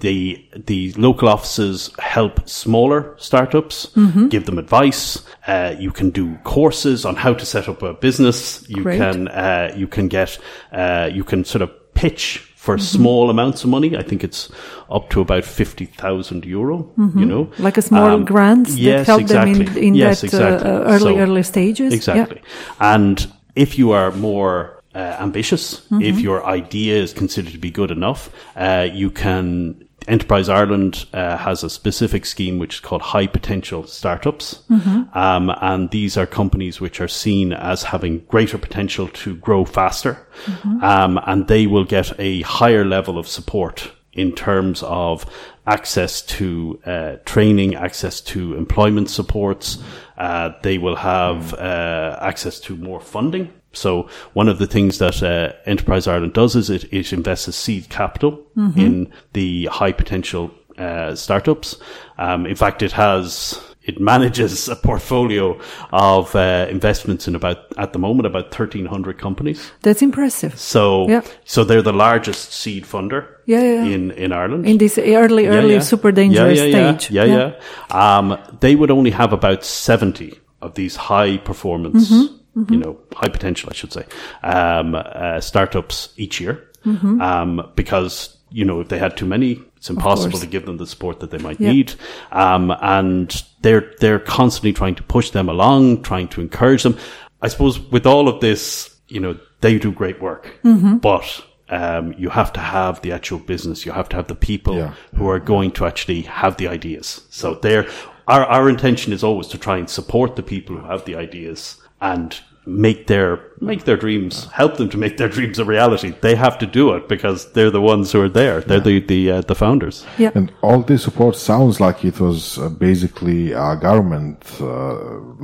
[0.00, 3.88] the the local offices help smaller startups,
[4.28, 5.24] give them advice.
[5.46, 8.64] Uh, you can do courses on how to set up a business.
[8.68, 8.98] You Great.
[8.98, 10.38] can uh, you can get
[10.72, 13.94] uh, you can sort of pitch for small amounts of money.
[13.96, 14.50] I think it's
[14.90, 16.90] up to about fifty thousand euro.
[16.96, 19.86] You know, Like a small Um, grants that yes, help them in, exactly.
[19.86, 20.70] in Yes, that exactly.
[20.70, 21.90] uh, early, So- early stages.
[21.92, 21.96] Yeah.
[21.96, 22.40] Exactly.
[22.80, 26.02] And if you are more uh, ambitious, Mm-hmm.
[26.02, 29.88] if your idea is considered to be good enough, uh, you can.
[30.06, 34.62] Enterprise Ireland uh, has a specific scheme which is called High Potential Startups.
[34.68, 35.16] Mm-hmm.
[35.16, 40.28] Um, and these are companies which are seen as having greater potential to grow faster.
[40.44, 40.84] Mm-hmm.
[40.84, 45.24] Um, and they will get a higher level of support in terms of
[45.66, 49.78] access to uh, training, access to employment supports.
[50.18, 53.50] Uh, they will have uh, access to more funding.
[53.74, 57.88] So one of the things that uh, Enterprise Ireland does is it, it invests seed
[57.88, 58.40] capital
[58.76, 61.76] in the high potential uh, startups.
[62.18, 65.60] Um, in fact, it has it manages a portfolio
[65.92, 69.70] of uh, investments in about at the moment about thirteen hundred companies.
[69.82, 70.58] That's impressive.
[70.58, 71.20] So Yeah.
[71.44, 74.66] so they're the largest seed funder Yeah, yeah, in in Ireland.
[74.66, 77.10] In this early, early, super dangerous stage.
[77.10, 77.52] Yeah, yeah.
[77.90, 78.18] yeah.
[78.18, 83.28] Um, they would only have about 70 of these high performance, Mm-hmm, you know, high
[83.28, 84.04] potential, I should say,
[84.42, 86.70] um, uh, startups each year.
[86.84, 87.20] Mm-hmm.
[87.20, 90.86] Um, because, you know, if they had too many, it's impossible to give them the
[90.86, 91.72] support that they might Yeah.
[91.72, 91.94] need.
[92.30, 96.96] Um, and they're, they're constantly trying to push them along, trying to encourage them.
[97.40, 100.98] I suppose with all of this, you know, they do great work, Mm-hmm.
[100.98, 103.86] but um, you have to have the actual business.
[103.86, 104.94] You have to have the people Yeah.
[105.16, 107.22] who are going to actually have the ideas.
[107.30, 107.88] So there,
[108.28, 111.78] our, our intention is always to try and support the people who have the ideas
[112.04, 116.10] and make their, make their dreams, help them to make their dreams a reality.
[116.20, 118.60] They have to do it because they're the ones who are there.
[118.60, 120.06] They're the, the, uh, the founders.
[120.18, 120.32] Yeah.
[120.34, 124.94] And all this support sounds like it was uh, basically a government uh,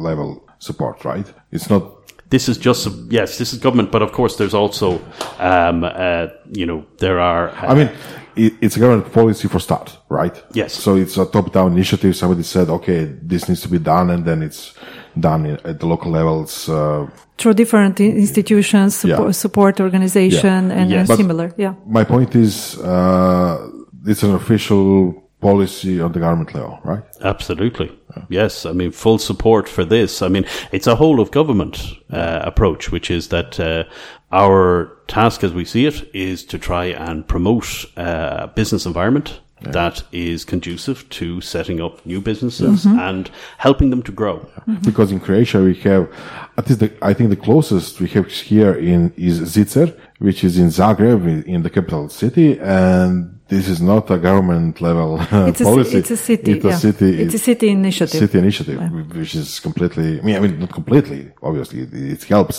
[0.09, 1.27] level support, right?
[1.51, 1.83] It's not.
[2.31, 5.01] This is just, yes, this is government, but of course there's also,
[5.41, 7.91] um, uh, you know, there are, uh, I mean,
[8.37, 10.37] it's a government policy for start, right?
[10.53, 10.73] Yes.
[10.75, 12.15] So it's a top-down initiative.
[12.15, 14.75] Somebody said, "Okay, this needs to be done," and then it's
[15.19, 16.69] done at the local levels.
[16.69, 17.07] Uh,
[17.39, 19.33] Through different institutions, support, Yeah.
[19.33, 21.09] support organization, and, Yes.
[21.09, 21.53] and similar.
[21.57, 21.75] Yeah.
[21.87, 23.59] my point is, uh,
[24.07, 27.03] it's an official policy on the government level, right?
[27.23, 27.91] Absolutely.
[28.29, 28.67] Yes.
[28.67, 30.21] I mean, full support for this.
[30.23, 33.85] I mean, it's a whole of government uh, approach, which is that uh,
[34.33, 38.03] our task as we see it is to try and promote uh,
[38.41, 42.99] a business environment that is conducive to setting up new businesses mm-hmm.
[42.99, 44.49] and helping them to grow.
[44.83, 46.09] Because in Croatia we have,
[46.57, 50.59] at least the, I think the closest we have here in is Zicer, which is
[50.59, 55.61] in Zagreb, in the capital city, and this is not a government level uh, It's
[55.61, 55.97] a, ci- policy.
[55.99, 56.53] it's a city.
[56.53, 56.77] It's a yeah.
[56.87, 57.11] city.
[57.23, 58.21] It's a city initiative.
[58.25, 58.79] city initiative,
[59.17, 60.09] which is completely.
[60.21, 61.23] I mean, I mean, not completely.
[61.43, 62.59] Obviously, it, it helps,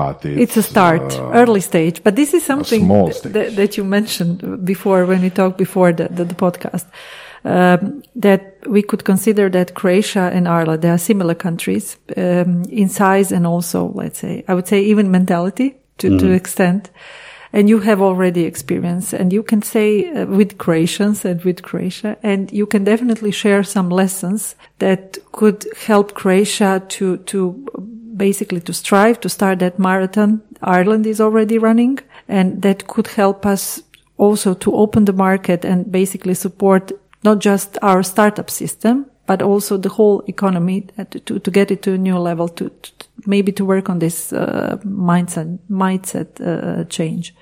[0.00, 2.02] but it's, It's a start, uh, early stage.
[2.06, 3.32] But this is something small th- stage.
[3.32, 6.86] that, that you mentioned before when we talked before the, the, the podcast.
[7.44, 12.88] Um, that we could consider that Croatia and Ireland, they are similar countries, um, in
[12.88, 16.90] size and also, let's say, I would say even mentality to, to extent.
[17.52, 22.16] And you have already experience and you can say uh, with Croatians and with Croatia,
[22.22, 27.66] and you can definitely share some lessons that could help Croatia to, to
[28.16, 30.42] basically to strive to start that marathon.
[30.62, 33.82] Ireland is already running and that could help us
[34.16, 36.92] also to open the market and basically support
[37.24, 41.82] not just our startup system, but also the whole economy uh, to, to, get it
[41.82, 42.92] to a new level to, to
[43.26, 47.34] maybe to work on this uh, mindset, mindset uh, change.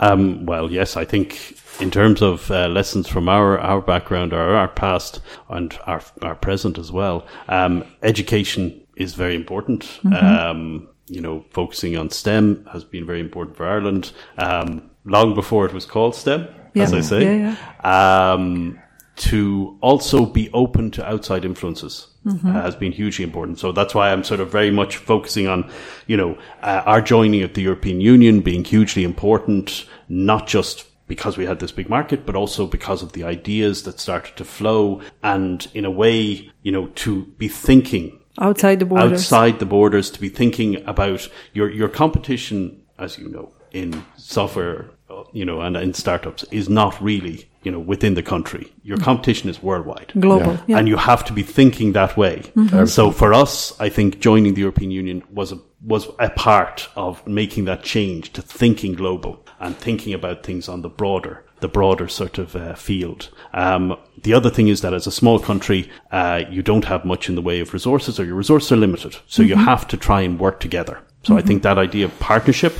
[0.00, 4.56] Um, well, yes, I think in terms of uh, lessons from our, our background or
[4.56, 10.00] our past and our, our present as well, um, education is very important.
[10.04, 14.12] Um, you know, focusing on STEM has been very important for Ireland.
[14.38, 17.22] Um, long before it was called STEM, as I say.
[17.22, 18.80] Yeah, Um,
[19.20, 22.48] to also be open to outside influences Mm-hmm.
[22.48, 23.58] uh, has been hugely important.
[23.58, 25.70] So that's why I'm sort of very much focusing on,
[26.06, 31.38] you know, uh, our joining of the European Union being hugely important, not just because
[31.38, 35.00] we had this big market, but also because of the ideas that started to flow
[35.22, 39.12] and in a way, you know, to be thinking Outside the borders.
[39.12, 44.90] outside the borders to be thinking about your your competition, as you know, in software,
[45.08, 48.72] uh, you know, and in startups is not really you know within the country.
[48.82, 50.12] Your competition is worldwide.
[50.18, 50.58] Global.
[50.66, 50.78] Yeah.
[50.78, 52.50] And you have to be thinking that way.
[52.86, 57.26] So for us, I think joining the European Union was a was a part of
[57.26, 62.08] making that change to thinking global and thinking about things on the broader the broader
[62.08, 63.28] sort of uh, field.
[63.52, 67.28] Um, the other thing is that as a small country, uh, you don't have much
[67.28, 69.16] in the way of resources, or your resources are limited.
[69.26, 71.00] So you have to try and work together.
[71.22, 72.72] So I think that idea of partnership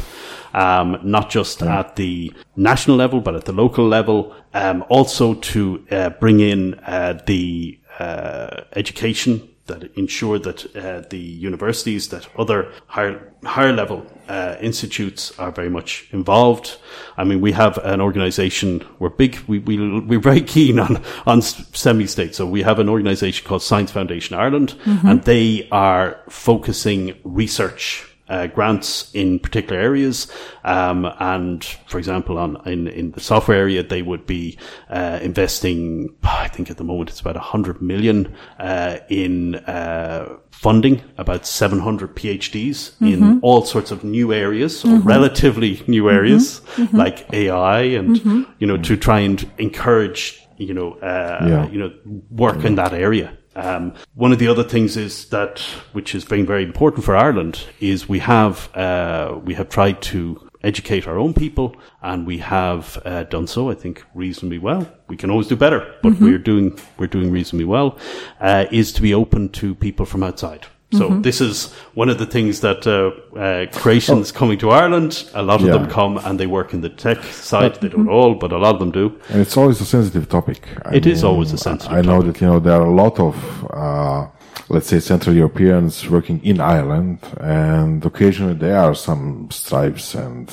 [0.54, 4.34] um, not just at the national level, but at the local level.
[4.52, 11.18] Um, also to uh, bring in uh, the uh, education that ensure that uh, the
[11.18, 16.78] universities, that other higher higher level uh, institutes are very much involved.
[17.16, 18.84] I mean, we have an organisation.
[18.98, 19.38] We're big.
[19.46, 22.34] We, we we're very keen on on semi state.
[22.34, 28.46] So we have an organisation called Science Foundation Ireland, and they are focusing research uh,
[28.46, 30.26] grants in particular areas.
[30.64, 34.56] Um, and for example, on in, in the software area, they would be
[34.88, 36.14] uh, investing.
[36.22, 41.78] I think at the moment it's about hundred million uh, in uh, funding about seven
[41.80, 46.60] hundred PhDs in all sorts of new areas or relatively new areas
[46.92, 48.16] like AI, and
[48.58, 51.68] you know to try and encourage you know uh, Yeah.
[51.72, 51.90] you know
[52.30, 53.32] work in that area.
[53.56, 55.58] Um, one of the other things is that,
[55.92, 60.48] which is very, very important for Ireland, is we have uh, we have tried to
[60.62, 64.86] educate our own people, and we have uh, done so, I think, reasonably well.
[65.08, 67.98] We can always do better, but we're doing we're doing reasonably well.
[68.40, 70.66] Uh, is to be open to people from outside.
[70.92, 75.30] So this is one of the things that uh, uh, Croatians coming to Ireland.
[75.34, 75.74] A lot of Yeah.
[75.78, 77.76] them come and they work in the tech side.
[77.80, 79.12] They don't all, but a lot of them do.
[79.28, 80.58] And it's always a sensitive topic.
[80.84, 83.20] I It is always a sensitive I know that you know there are a lot
[83.20, 83.34] of,
[83.72, 84.26] uh,
[84.68, 90.52] let's say, Central Europeans working in Ireland, and occasionally there are some stripes and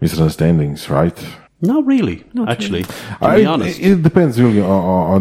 [0.00, 1.18] misunderstandings, right?
[1.62, 2.84] Not really, actually.
[2.84, 4.80] To I- be honest, It, it depends really on,
[5.14, 5.20] on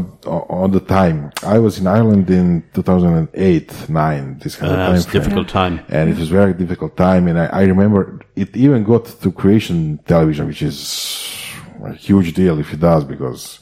[0.59, 1.31] on the time.
[1.43, 5.23] I was in Ireland in 2008, nine, this kind of uh, time it's frame.
[5.23, 5.79] difficult time.
[5.89, 7.27] and it was very difficult time.
[7.29, 10.77] And I, I remember it even got to Croatian television, which is
[11.83, 13.59] a huge deal if it does because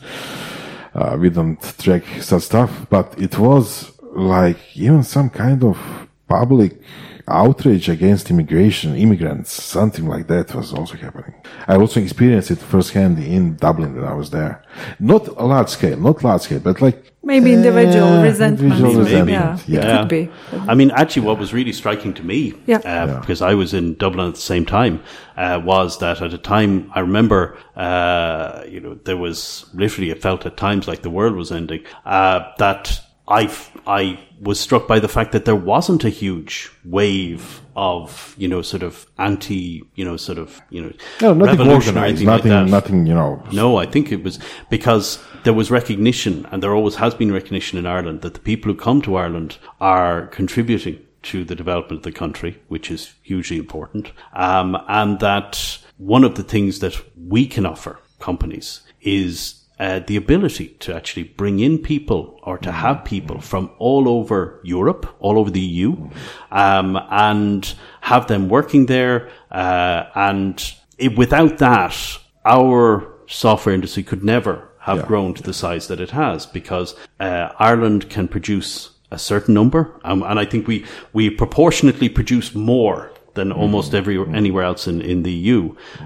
[0.94, 2.72] uh, we don't track such stuff.
[2.90, 5.78] But it was like even some kind of
[6.28, 6.72] public
[7.28, 11.34] outrage against immigration, immigrants, something like that was also happening.
[11.68, 14.64] I also experienced it firsthand in Dublin when I was there.
[15.00, 18.62] Not a large scale, not large scale, but like Maybe individual eh, resentment.
[18.72, 19.04] individual Maybe.
[19.34, 19.68] resentment.
[19.68, 19.96] Yeah, Yeah.
[19.96, 20.30] it could be.
[20.70, 22.78] I mean, actually, what was really striking to me, Yeah.
[22.86, 25.02] uh, because I was in Dublin at the same time,
[25.36, 30.22] uh, was that at a time I remember, uh, you know, there was literally it
[30.22, 31.82] felt at times like the world was ending.
[32.06, 33.54] Uh, that I
[33.86, 38.62] I was struck by the fact that there wasn't a huge wave of you know
[38.62, 42.68] sort of anti you know sort of you know No, nothing organized, anything like that.
[42.68, 46.96] nothing, you know, No, I think it was because there was recognition, and there always
[46.96, 51.44] has been recognition in Ireland, that the people who come to Ireland are contributing to
[51.44, 54.12] the development of the country, which is hugely important.
[54.34, 60.16] Um, and that one of the things that we can offer companies is uh, the
[60.16, 65.38] ability to actually bring in people or to have people from all over Europe, all
[65.38, 66.10] over the EU,
[66.52, 69.30] um, and have them working there.
[69.52, 71.96] Uh, and it, without that,
[72.46, 75.06] our software industry could never have Yeah.
[75.06, 80.00] grown to the size that it has because uh, Ireland can produce a certain number,
[80.04, 85.02] um, and I think we we proportionately produce more than almost every anywhere else in
[85.02, 85.62] in the EU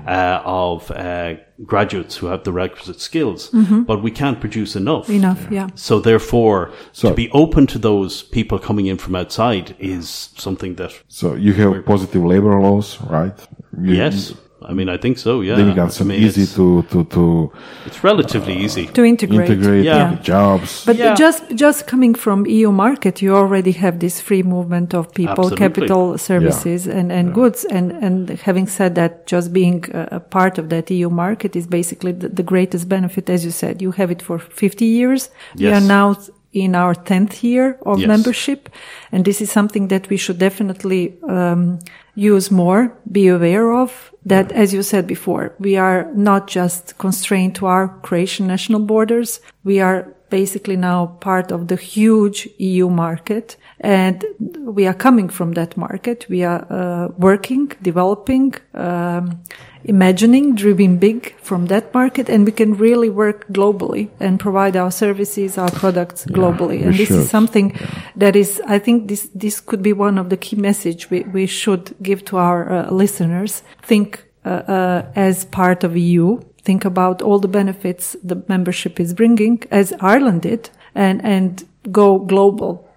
[0.08, 1.34] uh, of uh,
[1.66, 3.50] graduates who have the requisite skills,
[3.88, 5.10] but we can't produce enough.
[5.10, 5.68] Enough, yeah.
[5.76, 10.76] So therefore, So- to be open to those people coming in from outside is something
[10.78, 13.38] that So you have positive labor laws, right?
[13.84, 14.34] You- yes,
[14.64, 15.42] I mean I think so.
[15.42, 17.52] Yeah, Then you I mean, easy it's, to to to
[17.88, 18.86] it's relatively easy.
[18.88, 19.50] To integrate.
[19.50, 20.18] integrate Yeah.
[20.22, 20.86] jobs.
[20.86, 21.16] But Yeah.
[21.16, 25.58] just just coming from EU market, you already have this free movement of people, Absolutely.
[25.68, 27.66] capital, services, and, and goods.
[27.66, 31.66] And and having said that, just being a, a part of that EU market is
[31.68, 33.30] basically the, the greatest benefit.
[33.30, 35.30] As you said, you have it for fifty years.
[35.58, 36.16] We are now
[36.54, 38.08] in our 10th year of Yes.
[38.08, 38.70] membership.
[39.12, 41.80] And this is something that we should definitely um,
[42.16, 44.12] use more, be aware of.
[44.26, 49.40] That, as you said before, we are not just constrained to our Croatian national borders.
[49.64, 54.26] We are basically now part of the huge EU market and
[54.62, 56.26] we are coming from that market.
[56.30, 59.44] We are uh, working, developing, um,
[59.84, 64.92] imagining, dreaming big from that market and we can really work globally and provide our
[64.92, 66.80] services, our products globally.
[66.80, 67.20] we and this should.
[67.20, 67.78] is something
[68.16, 71.46] that is, I think this, this could be one of the key message we, we
[71.46, 73.64] should give to our uh, listeners.
[73.84, 76.40] Think uh, uh, as part of EU.
[76.64, 82.20] Think about all the benefits the membership is bringing, as Ireland did, and and go
[82.20, 82.88] global.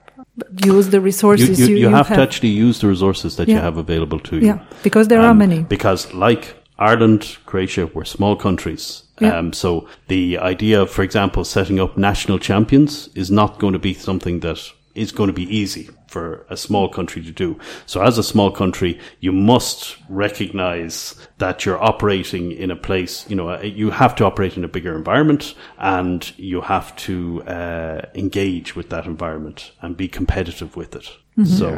[0.64, 3.76] Use the resources you, you, you have, to actually use the resources that you have
[3.76, 4.46] available to you.
[4.46, 5.62] Yeah, because there are Um, many.
[5.62, 9.04] Because, like Ireland, Croatia, we're small countries.
[9.20, 9.38] Yeah.
[9.38, 13.78] Um, so the idea of, for example, setting up national champions is not going to
[13.78, 14.58] be something that
[14.94, 17.58] is going to be easy for a small country to do.
[17.86, 23.34] So as a small country, you must recognize that you're operating in a place, you
[23.34, 28.02] know, uh, you have to operate in a bigger environment and you have to uh,
[28.14, 31.08] engage with that environment and be competitive with it.
[31.38, 31.44] Mm-hmm.
[31.58, 31.68] So,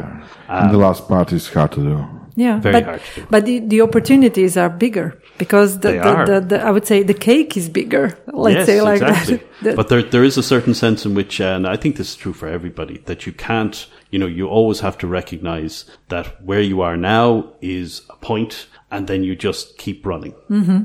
[0.49, 2.07] and the last part is hard to do.
[2.35, 3.27] Yeah, Very but, hard to do.
[3.31, 6.25] but the, the opportunities are bigger because the, They the, are.
[6.27, 8.15] the, the I would say the cake is bigger.
[8.27, 9.41] Let's yes, say like exactly.
[9.63, 9.75] that.
[9.79, 12.33] But there, there is a certain sense in which, and I think this is true
[12.33, 16.81] for everybody, that you can't, you know, you always have to recognize that where you
[16.81, 20.35] are now is a point, and then you just keep running,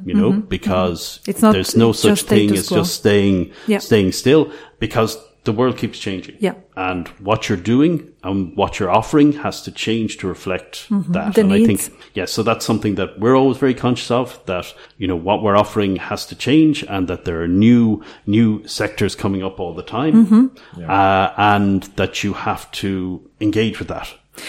[0.06, 1.30] you know, because Mm-hmm.
[1.30, 3.78] It's not there's no such thing as just staying, Yeah.
[3.78, 6.36] staying still, because the world keeps changing.
[6.38, 6.54] Yeah.
[6.76, 10.94] And what you're doing and what you're offering has to change to reflect that.
[10.94, 11.30] Mm-hmm.
[11.32, 11.88] The and I needs.
[11.88, 14.38] think yeah, so that's something that we're always very conscious of.
[14.46, 18.66] That you know what we're offering has to change, and that there are new new
[18.66, 20.90] sectors coming up all the time, Mm-hmm.
[20.90, 24.08] uh, and that you have to engage with that.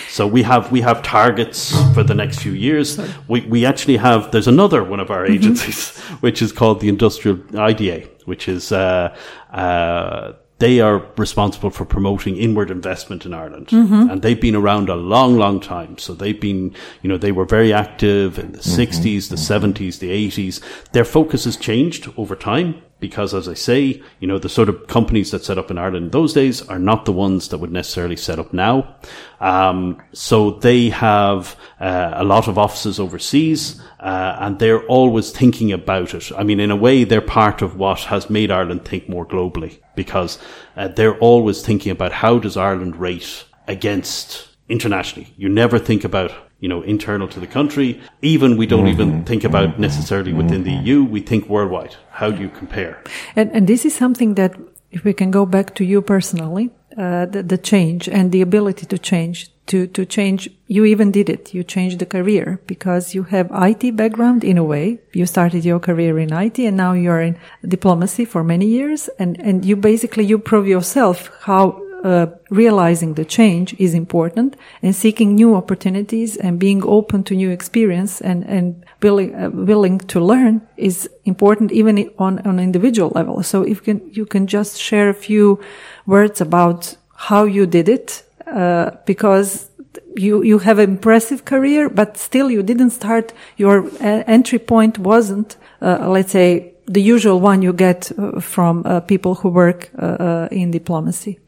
[0.09, 2.97] So we have we have targets for the next few years.
[3.27, 5.33] We we actually have there's another one of our Mm-hmm.
[5.33, 9.09] agencies which is called the Industrial IDA, which is uh,
[9.51, 14.09] uh, they are responsible for promoting inward investment in Ireland, Mm-hmm.
[14.09, 15.97] and they've been around a long, long time.
[15.97, 20.09] So they've been, you know, they were very active in the '60s, the '70s, the
[20.11, 20.61] '80s.
[20.91, 24.87] Their focus has changed over time because, as I say, you know, the sort of
[24.87, 28.15] companies that set up in Ireland those days are not the ones that would necessarily
[28.15, 28.95] set up now.
[29.41, 35.73] Um, so they have uh, a lot of offices overseas, uh, and they're always thinking
[35.73, 36.31] about it.
[36.31, 39.79] I mean, in a way, they're part of what has made Ireland think more globally
[39.97, 40.39] because
[40.77, 45.33] uh, they're always thinking about how does Ireland rate against internationally.
[45.35, 46.31] You never think about
[46.63, 47.99] you know internal to the country.
[48.21, 51.03] Even we don't even think about necessarily within the EU.
[51.03, 51.95] We think worldwide.
[52.19, 53.03] How do you compare?
[53.35, 54.55] And, and this is something that,
[54.91, 58.85] if we can go back to you personally, uh, the, the change and the ability
[58.85, 61.53] to change, to, to change, you even did it.
[61.53, 64.99] You changed the career because you have IT background in a way.
[65.11, 67.37] You started your career in IT and now you're in
[67.67, 69.09] diplomacy for many years.
[69.19, 74.93] And, and you basically, you prove yourself how uh, realizing the change is important and
[74.93, 80.19] seeking new opportunities and being open to new experience and, and willing, uh, willing to
[80.19, 83.41] learn is important even on an individual level.
[83.41, 85.59] So if you can, you can just share a few
[86.05, 89.69] words about how you did it, uh, because
[90.17, 94.99] you, you have an impressive career, but still you didn't start, your uh, entry point
[94.99, 99.89] wasn't, uh, let's say, the usual one you get uh, from uh, people who work
[99.97, 101.39] uh, in diplomacy.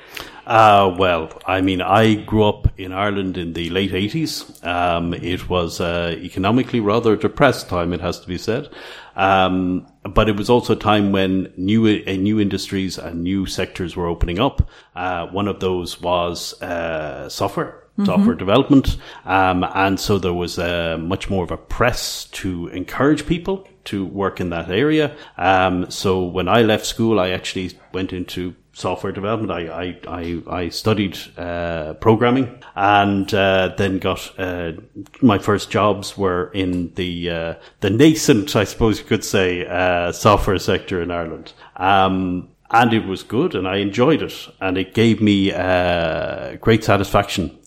[0.45, 4.63] Uh, well, I mean, I grew up in Ireland in the late 80s.
[4.65, 8.69] Um, it was uh, economically rather depressed time, it has to be said.
[9.15, 13.95] Um, but it was also a time when new uh, new industries and new sectors
[13.95, 14.69] were opening up.
[14.95, 17.81] Uh, one of those was uh, software.
[18.03, 23.25] Software development, um, and so there was uh, much more of a press to encourage
[23.25, 25.15] people to work in that area.
[25.37, 29.51] Um, so when I left school, I actually went into software development.
[29.51, 34.73] I I I, I studied uh, programming and uh, then got uh,
[35.21, 40.11] my first jobs were in the uh, the nascent, I suppose you could say, uh,
[40.11, 41.53] software sector in Ireland.
[41.77, 46.83] Um, and it was good, and I enjoyed it, and it gave me uh, great
[46.83, 47.57] satisfaction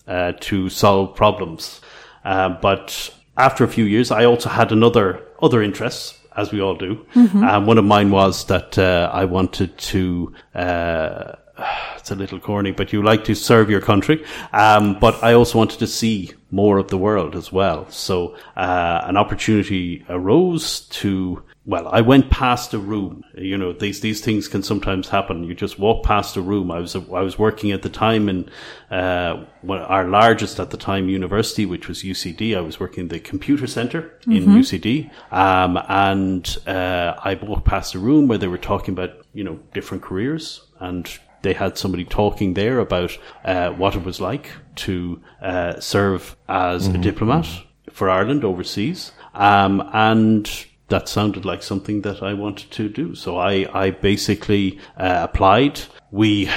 [0.41, 1.81] to solve problems.
[2.25, 7.05] But after a few years, I also had another other interests as we all do.
[7.45, 10.33] Um, one of mine was that uh, I wanted to.
[10.55, 11.33] Uh,
[11.97, 14.25] it's a little corny, but you like to serve your country.
[14.53, 17.91] Um, but I also wanted to see more of the world as well.
[17.91, 23.25] So uh, an opportunity arose to well, I went past a room.
[23.37, 25.45] You know, these these things can sometimes happen.
[25.45, 26.71] You just walk past a room.
[26.71, 28.49] I was I was working at the time in
[28.91, 32.57] uh, our largest at the time university, which was UCD.
[32.57, 34.33] I was working in the computer center mm-hmm.
[34.33, 39.27] in UCD, um, and uh, I walked past a room where they were talking about
[39.35, 44.23] you know different careers and they had somebody talking there about uh, what it was
[44.23, 46.97] like to uh, serve as mm-hmm.
[46.97, 47.47] a diplomat
[47.91, 49.13] for Ireland overseas.
[49.35, 50.51] Um, and
[50.89, 53.15] that sounded like something that I wanted to do.
[53.15, 55.81] So I, I basically uh, applied.
[56.11, 56.51] We,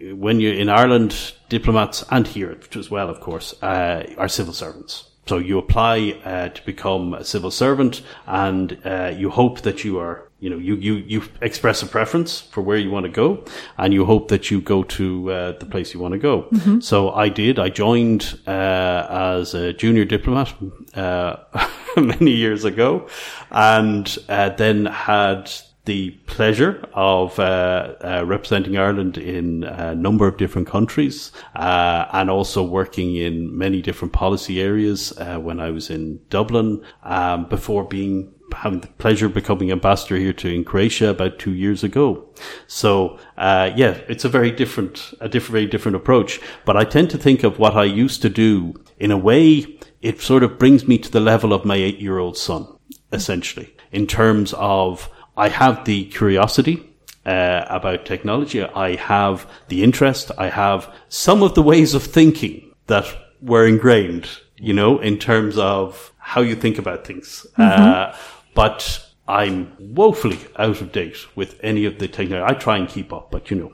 [0.00, 5.08] when you're in Ireland, diplomats and here as well, of course, uh, are civil servants.
[5.26, 9.98] So you apply uh, to become a civil servant, and uh, you hope that you
[9.98, 13.44] are, you know, you, you you express a preference for where you want to go,
[13.78, 16.42] and you hope that you go to uh, the place you want to go.
[16.42, 16.80] Mm-hmm.
[16.80, 17.60] So I did.
[17.60, 19.06] I joined uh,
[19.38, 20.52] as a junior diplomat
[20.94, 21.36] uh,
[21.96, 23.06] many years ago,
[23.52, 25.48] and uh, then had
[25.84, 32.30] the pleasure of uh, uh, representing Ireland in a number of different countries uh, and
[32.30, 37.84] also working in many different policy areas uh, when I was in Dublin um, before
[37.84, 42.28] being having the pleasure of becoming ambassador here to in Croatia about two years ago.
[42.66, 46.40] So uh, yeah, it's a very different, a different, very different approach.
[46.64, 49.78] But I tend to think of what I used to do in a way.
[50.00, 52.66] It sort of brings me to the level of my eight-year-old son,
[53.12, 56.88] essentially, in terms of I have the curiosity
[57.24, 58.62] uh, about technology.
[58.62, 60.30] I have the interest.
[60.36, 63.06] I have some of the ways of thinking that
[63.40, 67.46] were ingrained, you know, in terms of how you think about things.
[67.58, 67.62] Mm-hmm.
[67.62, 68.16] Uh,
[68.54, 72.52] but I'm woefully out of date with any of the technology.
[72.52, 73.72] I try and keep up, but you know,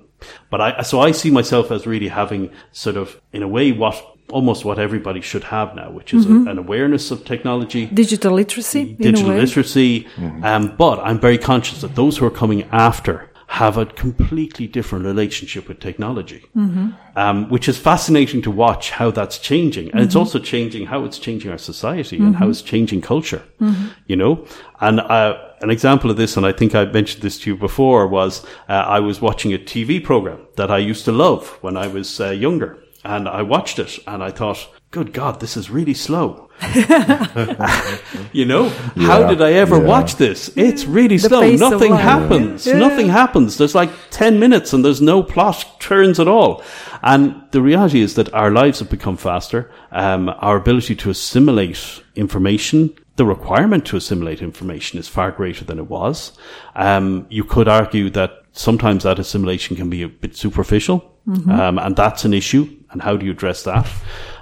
[0.51, 3.97] but I, so I see myself as really having sort of, in a way, what
[4.31, 6.47] almost what everybody should have now, which is mm-hmm.
[6.47, 10.07] a, an awareness of technology, digital literacy, digital literacy.
[10.17, 10.45] Mm-hmm.
[10.45, 15.07] Um, but I'm very conscious that those who are coming after have a completely different
[15.07, 16.91] relationship with technology, mm-hmm.
[17.17, 20.19] um, which is fascinating to watch how that's changing, and it's mm-hmm.
[20.19, 22.51] also changing how it's changing our society and how mm-hmm.
[22.51, 23.43] it's changing culture.
[23.61, 23.87] Mm-hmm.
[24.07, 24.47] You know,
[24.81, 28.07] and uh, an example of this, and I think I mentioned this to you before,
[28.07, 31.87] was uh, I was watching a TV program that I used to love when I
[31.87, 35.95] was uh, younger and I watched it and I thought, good God, this is really
[35.95, 36.48] slow.
[38.33, 39.85] you know, yeah, how did I ever yeah.
[39.85, 40.51] watch this?
[40.57, 41.57] It's really the slow.
[41.57, 42.67] Nothing happens.
[42.67, 42.79] Yeah.
[42.79, 43.59] Nothing happens.
[43.59, 46.63] There's like 10 minutes and there's no plot turns at all.
[47.03, 49.71] And the reality is that our lives have become faster.
[49.93, 55.81] Um, our ability to assimilate information the requirement to assimilate information is far greater than
[55.81, 56.39] it was.
[56.77, 61.51] Um, you could argue that sometimes that assimilation can be a bit superficial, mm-hmm.
[61.51, 63.87] um, and that's an issue and how do you address that?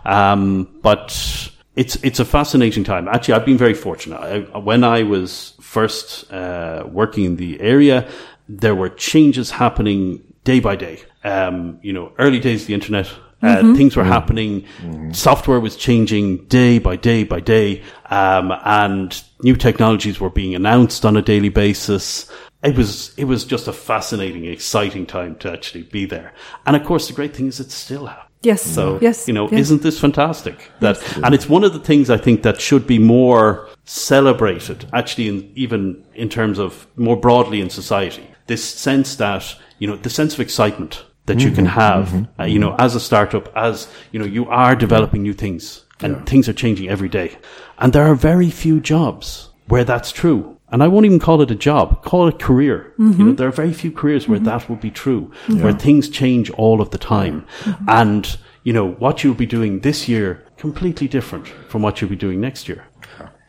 [0.04, 3.06] Um, but it's it's a fascinating time.
[3.08, 4.18] Actually, I've been very fortunate.
[4.18, 8.08] I, when I was first uh, working in the area,
[8.48, 11.02] there were changes happening day by day.
[11.22, 13.10] Um, you know, early days of the internet.
[13.42, 13.74] Uh, mm-hmm.
[13.74, 14.12] Things were mm-hmm.
[14.12, 14.62] happening.
[14.80, 15.12] Mm-hmm.
[15.12, 21.04] Software was changing day by day by day, um, and new technologies were being announced
[21.04, 25.82] on a daily basis it was it was just a fascinating, exciting time to actually
[25.82, 26.32] be there.
[26.64, 28.25] And of course, the great thing is it's still happening.
[28.42, 28.62] Yes.
[28.62, 29.26] So, yes.
[29.26, 29.60] you know, yes.
[29.60, 30.70] isn't this fantastic?
[30.80, 31.18] That, yes.
[31.24, 35.52] and it's one of the things I think that should be more celebrated, actually, in,
[35.54, 38.26] even in terms of more broadly in society.
[38.46, 41.80] This sense that, you know, the sense of excitement that mm-hmm, you can mm-hmm.
[41.80, 45.34] have, mm-hmm, uh, you know, as a startup, as, you know, you are developing new
[45.34, 46.24] things and yeah.
[46.24, 47.36] things are changing every day.
[47.78, 51.50] And there are very few jobs where that's true and I won't even call it
[51.50, 52.92] a job, call it a career.
[52.98, 53.20] Mm-hmm.
[53.20, 54.46] You know, there are very few careers where mm-hmm.
[54.46, 55.62] that will be true, yeah.
[55.62, 57.46] where things change all of the time.
[57.60, 57.84] Mm-hmm.
[57.88, 62.16] And, you know, what you'll be doing this year, completely different from what you'll be
[62.16, 62.84] doing next year.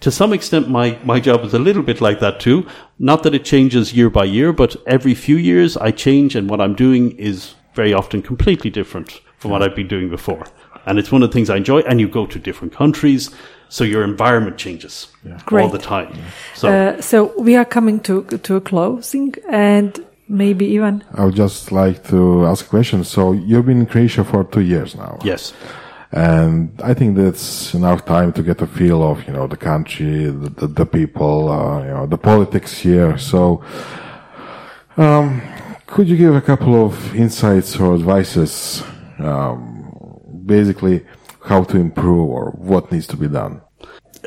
[0.01, 2.67] To some extent, my, my job is a little bit like that too.
[2.99, 6.61] Not that it changes year by year, but every few years I change and what
[6.61, 10.45] I'm doing is very often completely different from what I've been doing before.
[10.85, 11.79] And it's one of the things I enjoy.
[11.79, 13.31] And you go to different countries
[13.69, 15.39] so your environment changes yeah.
[15.51, 16.13] all the time.
[16.55, 21.35] So, uh, so we are coming to to a closing, and maybe even I would
[21.35, 23.03] just like to ask a question.
[23.03, 25.19] So you've been in Croatia for two years now.
[25.23, 25.53] Yes.
[26.11, 30.25] And I think that's enough time to get a feel of, you know, the country,
[30.25, 33.17] the, the, the people, uh, you know, the politics here.
[33.17, 33.61] So,
[34.95, 35.41] um,
[35.85, 38.83] could you give a couple of insights or advices,
[39.19, 41.05] um, basically
[41.47, 43.61] how to improve or what needs to be done?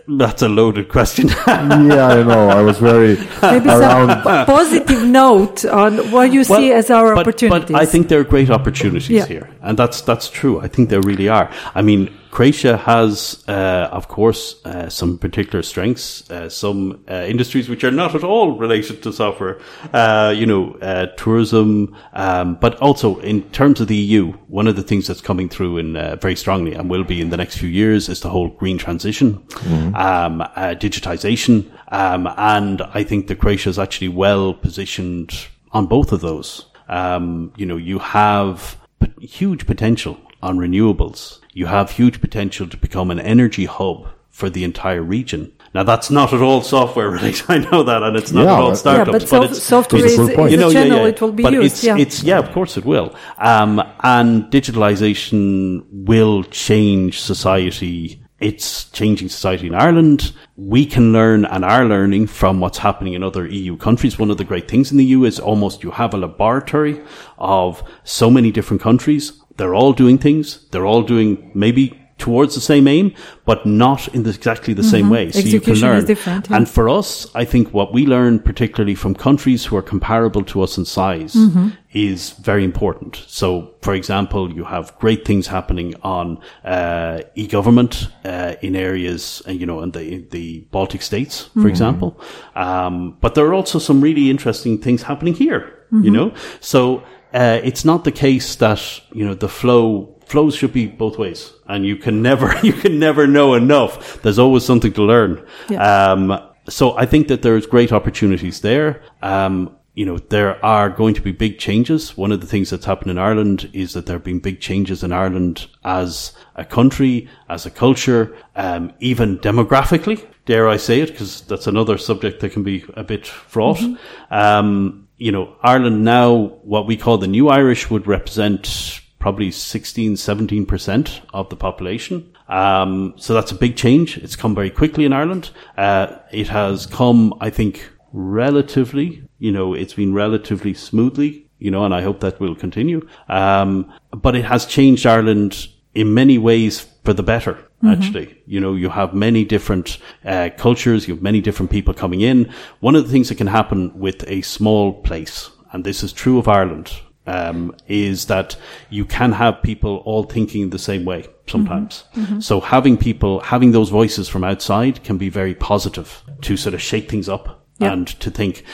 [0.06, 1.28] That's a loaded question.
[1.46, 2.48] yeah, I know.
[2.48, 4.08] I was very maybe around.
[4.08, 7.70] some positive note on what you well, see as our but, opportunities.
[7.70, 9.26] But I think there are great opportunities yeah.
[9.26, 10.60] here, and that's that's true.
[10.60, 11.50] I think there really are.
[11.74, 17.68] I mean, Croatia has, uh, of course, uh, some particular strengths, uh, some uh, industries
[17.68, 19.60] which are not at all related to software,
[19.92, 24.76] uh, you know, uh, tourism, um, but also in terms of the EU, one of
[24.76, 27.68] the things that's coming through in very strongly and will be in the next few
[27.68, 29.94] years is the whole green transition, mm-hmm.
[29.96, 30.40] um,
[30.78, 36.66] digitization, um, and I think that Croatia is actually well positioned on both of those.
[36.88, 41.39] Um, you know, you have p- huge potential on renewables.
[41.52, 45.52] You have huge potential to become an energy hub for the entire region.
[45.74, 47.44] Now that's not at all software related.
[47.48, 49.06] I know that, and it's not yeah, at all startups.
[49.08, 50.96] Yeah, but, but it's, software is, is you know, channel.
[50.98, 51.08] Yeah, yeah.
[51.08, 51.66] It will be but used.
[51.66, 51.96] It's, yeah.
[51.96, 53.14] it's yeah, of course it will.
[53.38, 58.22] Um, and digitalization will change society.
[58.40, 60.32] It's changing society in Ireland.
[60.56, 64.18] We can learn and are learning from what's happening in other EU countries.
[64.18, 67.02] One of the great things in the EU is almost you have a laboratory
[67.38, 70.66] of so many different countries they're all doing things.
[70.70, 73.14] They're all doing maybe towards the same aim,
[73.46, 74.90] but not in the, exactly the mm-hmm.
[74.90, 75.32] same way.
[75.32, 75.98] So Execution you can learn.
[75.98, 76.56] Is different, yeah.
[76.56, 80.62] And for us, I think what we learn, particularly from countries who are comparable to
[80.62, 81.70] us in size, mm-hmm.
[81.92, 83.24] is very important.
[83.26, 89.52] So, for example, you have great things happening on uh, e-government uh, in areas, uh,
[89.52, 91.68] you know, in the the Baltic states, for mm-hmm.
[91.68, 92.20] example.
[92.54, 95.76] Um, but there are also some really interesting things happening here.
[95.90, 96.12] You mm-hmm.
[96.12, 97.02] know, so
[97.32, 101.52] uh, it's not the case that you know the flow flows should be both ways,
[101.66, 104.20] and you can never you can never know enough.
[104.22, 105.46] There's always something to learn.
[105.76, 109.02] Um, so I think that there's great opportunities there.
[109.22, 112.16] Um, you know, there are going to be big changes.
[112.16, 115.02] One of the things that's happened in Ireland is that there have been big changes
[115.02, 120.24] in Ireland as a country, as a culture, um, even demographically.
[120.46, 121.10] Dare I say it?
[121.10, 123.78] Because that's another subject that can be a bit fraught.
[123.78, 124.34] Mm-hmm.
[124.34, 130.14] Um, you know, Ireland now, what we call the new Irish would represent probably 16,
[130.14, 132.34] 17% of the population.
[132.48, 134.16] Um, so that's a big change.
[134.16, 135.50] It's come very quickly in Ireland.
[135.76, 141.84] Uh, it has come, I think, relatively, you know, it's been relatively smoothly, you know,
[141.84, 143.06] and I hope that will continue.
[143.28, 147.69] Um, but it has changed Ireland in many ways for the better.
[147.82, 148.02] Mm-hmm.
[148.02, 152.20] Actually, you know, you have many different uh, cultures, you have many different people coming
[152.20, 152.52] in.
[152.80, 156.38] One of the things that can happen with a small place, and this is true
[156.38, 156.92] of Ireland,
[157.26, 158.56] um, is that
[158.90, 162.04] you can have people all thinking the same way sometimes.
[162.12, 162.20] Mm-hmm.
[162.22, 162.40] Mm-hmm.
[162.40, 166.82] So having people, having those voices from outside can be very positive to sort of
[166.82, 167.92] shake things up yep.
[167.92, 168.64] and to think,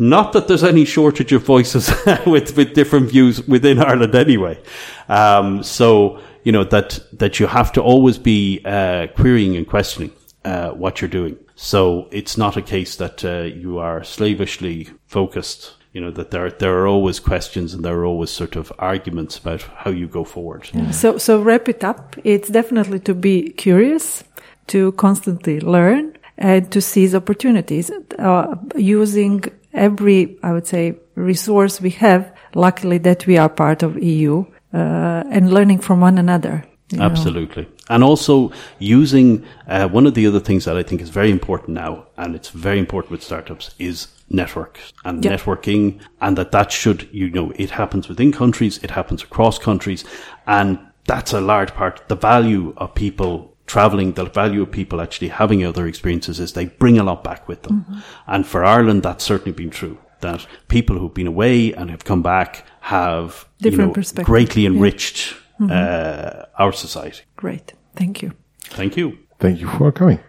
[0.00, 1.92] not that there's any shortage of voices
[2.26, 4.60] with, with different views within Ireland anyway.
[5.08, 10.12] Um, so, you know, that, that you have to always be, uh, querying and questioning,
[10.44, 11.36] uh, what you're doing.
[11.56, 15.72] So it's not a case that, uh, you are slavishly focused.
[15.92, 19.38] You know, that there, there are always questions and there are always sort of arguments
[19.38, 20.68] about how you go forward.
[20.72, 20.90] Yeah.
[20.90, 22.16] So, so wrap it up.
[22.24, 24.24] It's definitely to be curious,
[24.68, 31.90] to constantly learn and to seize opportunities, uh, using every, I would say, resource we
[31.90, 32.32] have.
[32.56, 34.44] Luckily that we are part of EU
[34.74, 36.64] and learning from one another.
[36.98, 37.64] Absolutely.
[37.64, 37.70] Know.
[37.88, 41.70] And also using uh, one of the other things that I think is very important
[41.70, 45.40] now, and it's very important with startups, is networks and yep.
[45.40, 50.04] networking, and that that should, you know, it happens within countries, it happens across countries,
[50.46, 52.08] and that's a large part.
[52.08, 56.66] The value of people traveling, the value of people actually having other experiences is they
[56.66, 57.86] bring a lot back with them.
[57.88, 57.98] Mm-hmm.
[58.26, 62.22] And for Ireland, that's certainly been true that people who've been away and have come
[62.22, 62.50] back
[62.80, 63.26] have
[63.60, 65.18] Different you know, greatly enriched
[65.60, 65.66] yeah.
[65.66, 65.70] mm-hmm.
[65.70, 67.22] uh, our society.
[67.36, 67.66] Great.
[68.00, 68.32] Thank you.
[68.78, 69.06] Thank you.
[69.38, 70.20] Thank you for coming.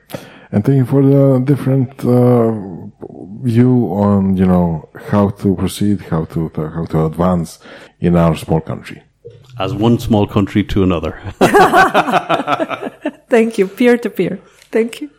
[0.52, 2.52] And thank you for the different uh,
[3.44, 3.74] view
[4.06, 7.60] on, you know, how to proceed, how to, how to advance
[8.00, 9.02] in our small country.
[9.58, 11.14] As one small country to another.
[13.30, 13.68] thank you.
[13.68, 14.40] Peer to peer.
[14.72, 15.10] Thank you.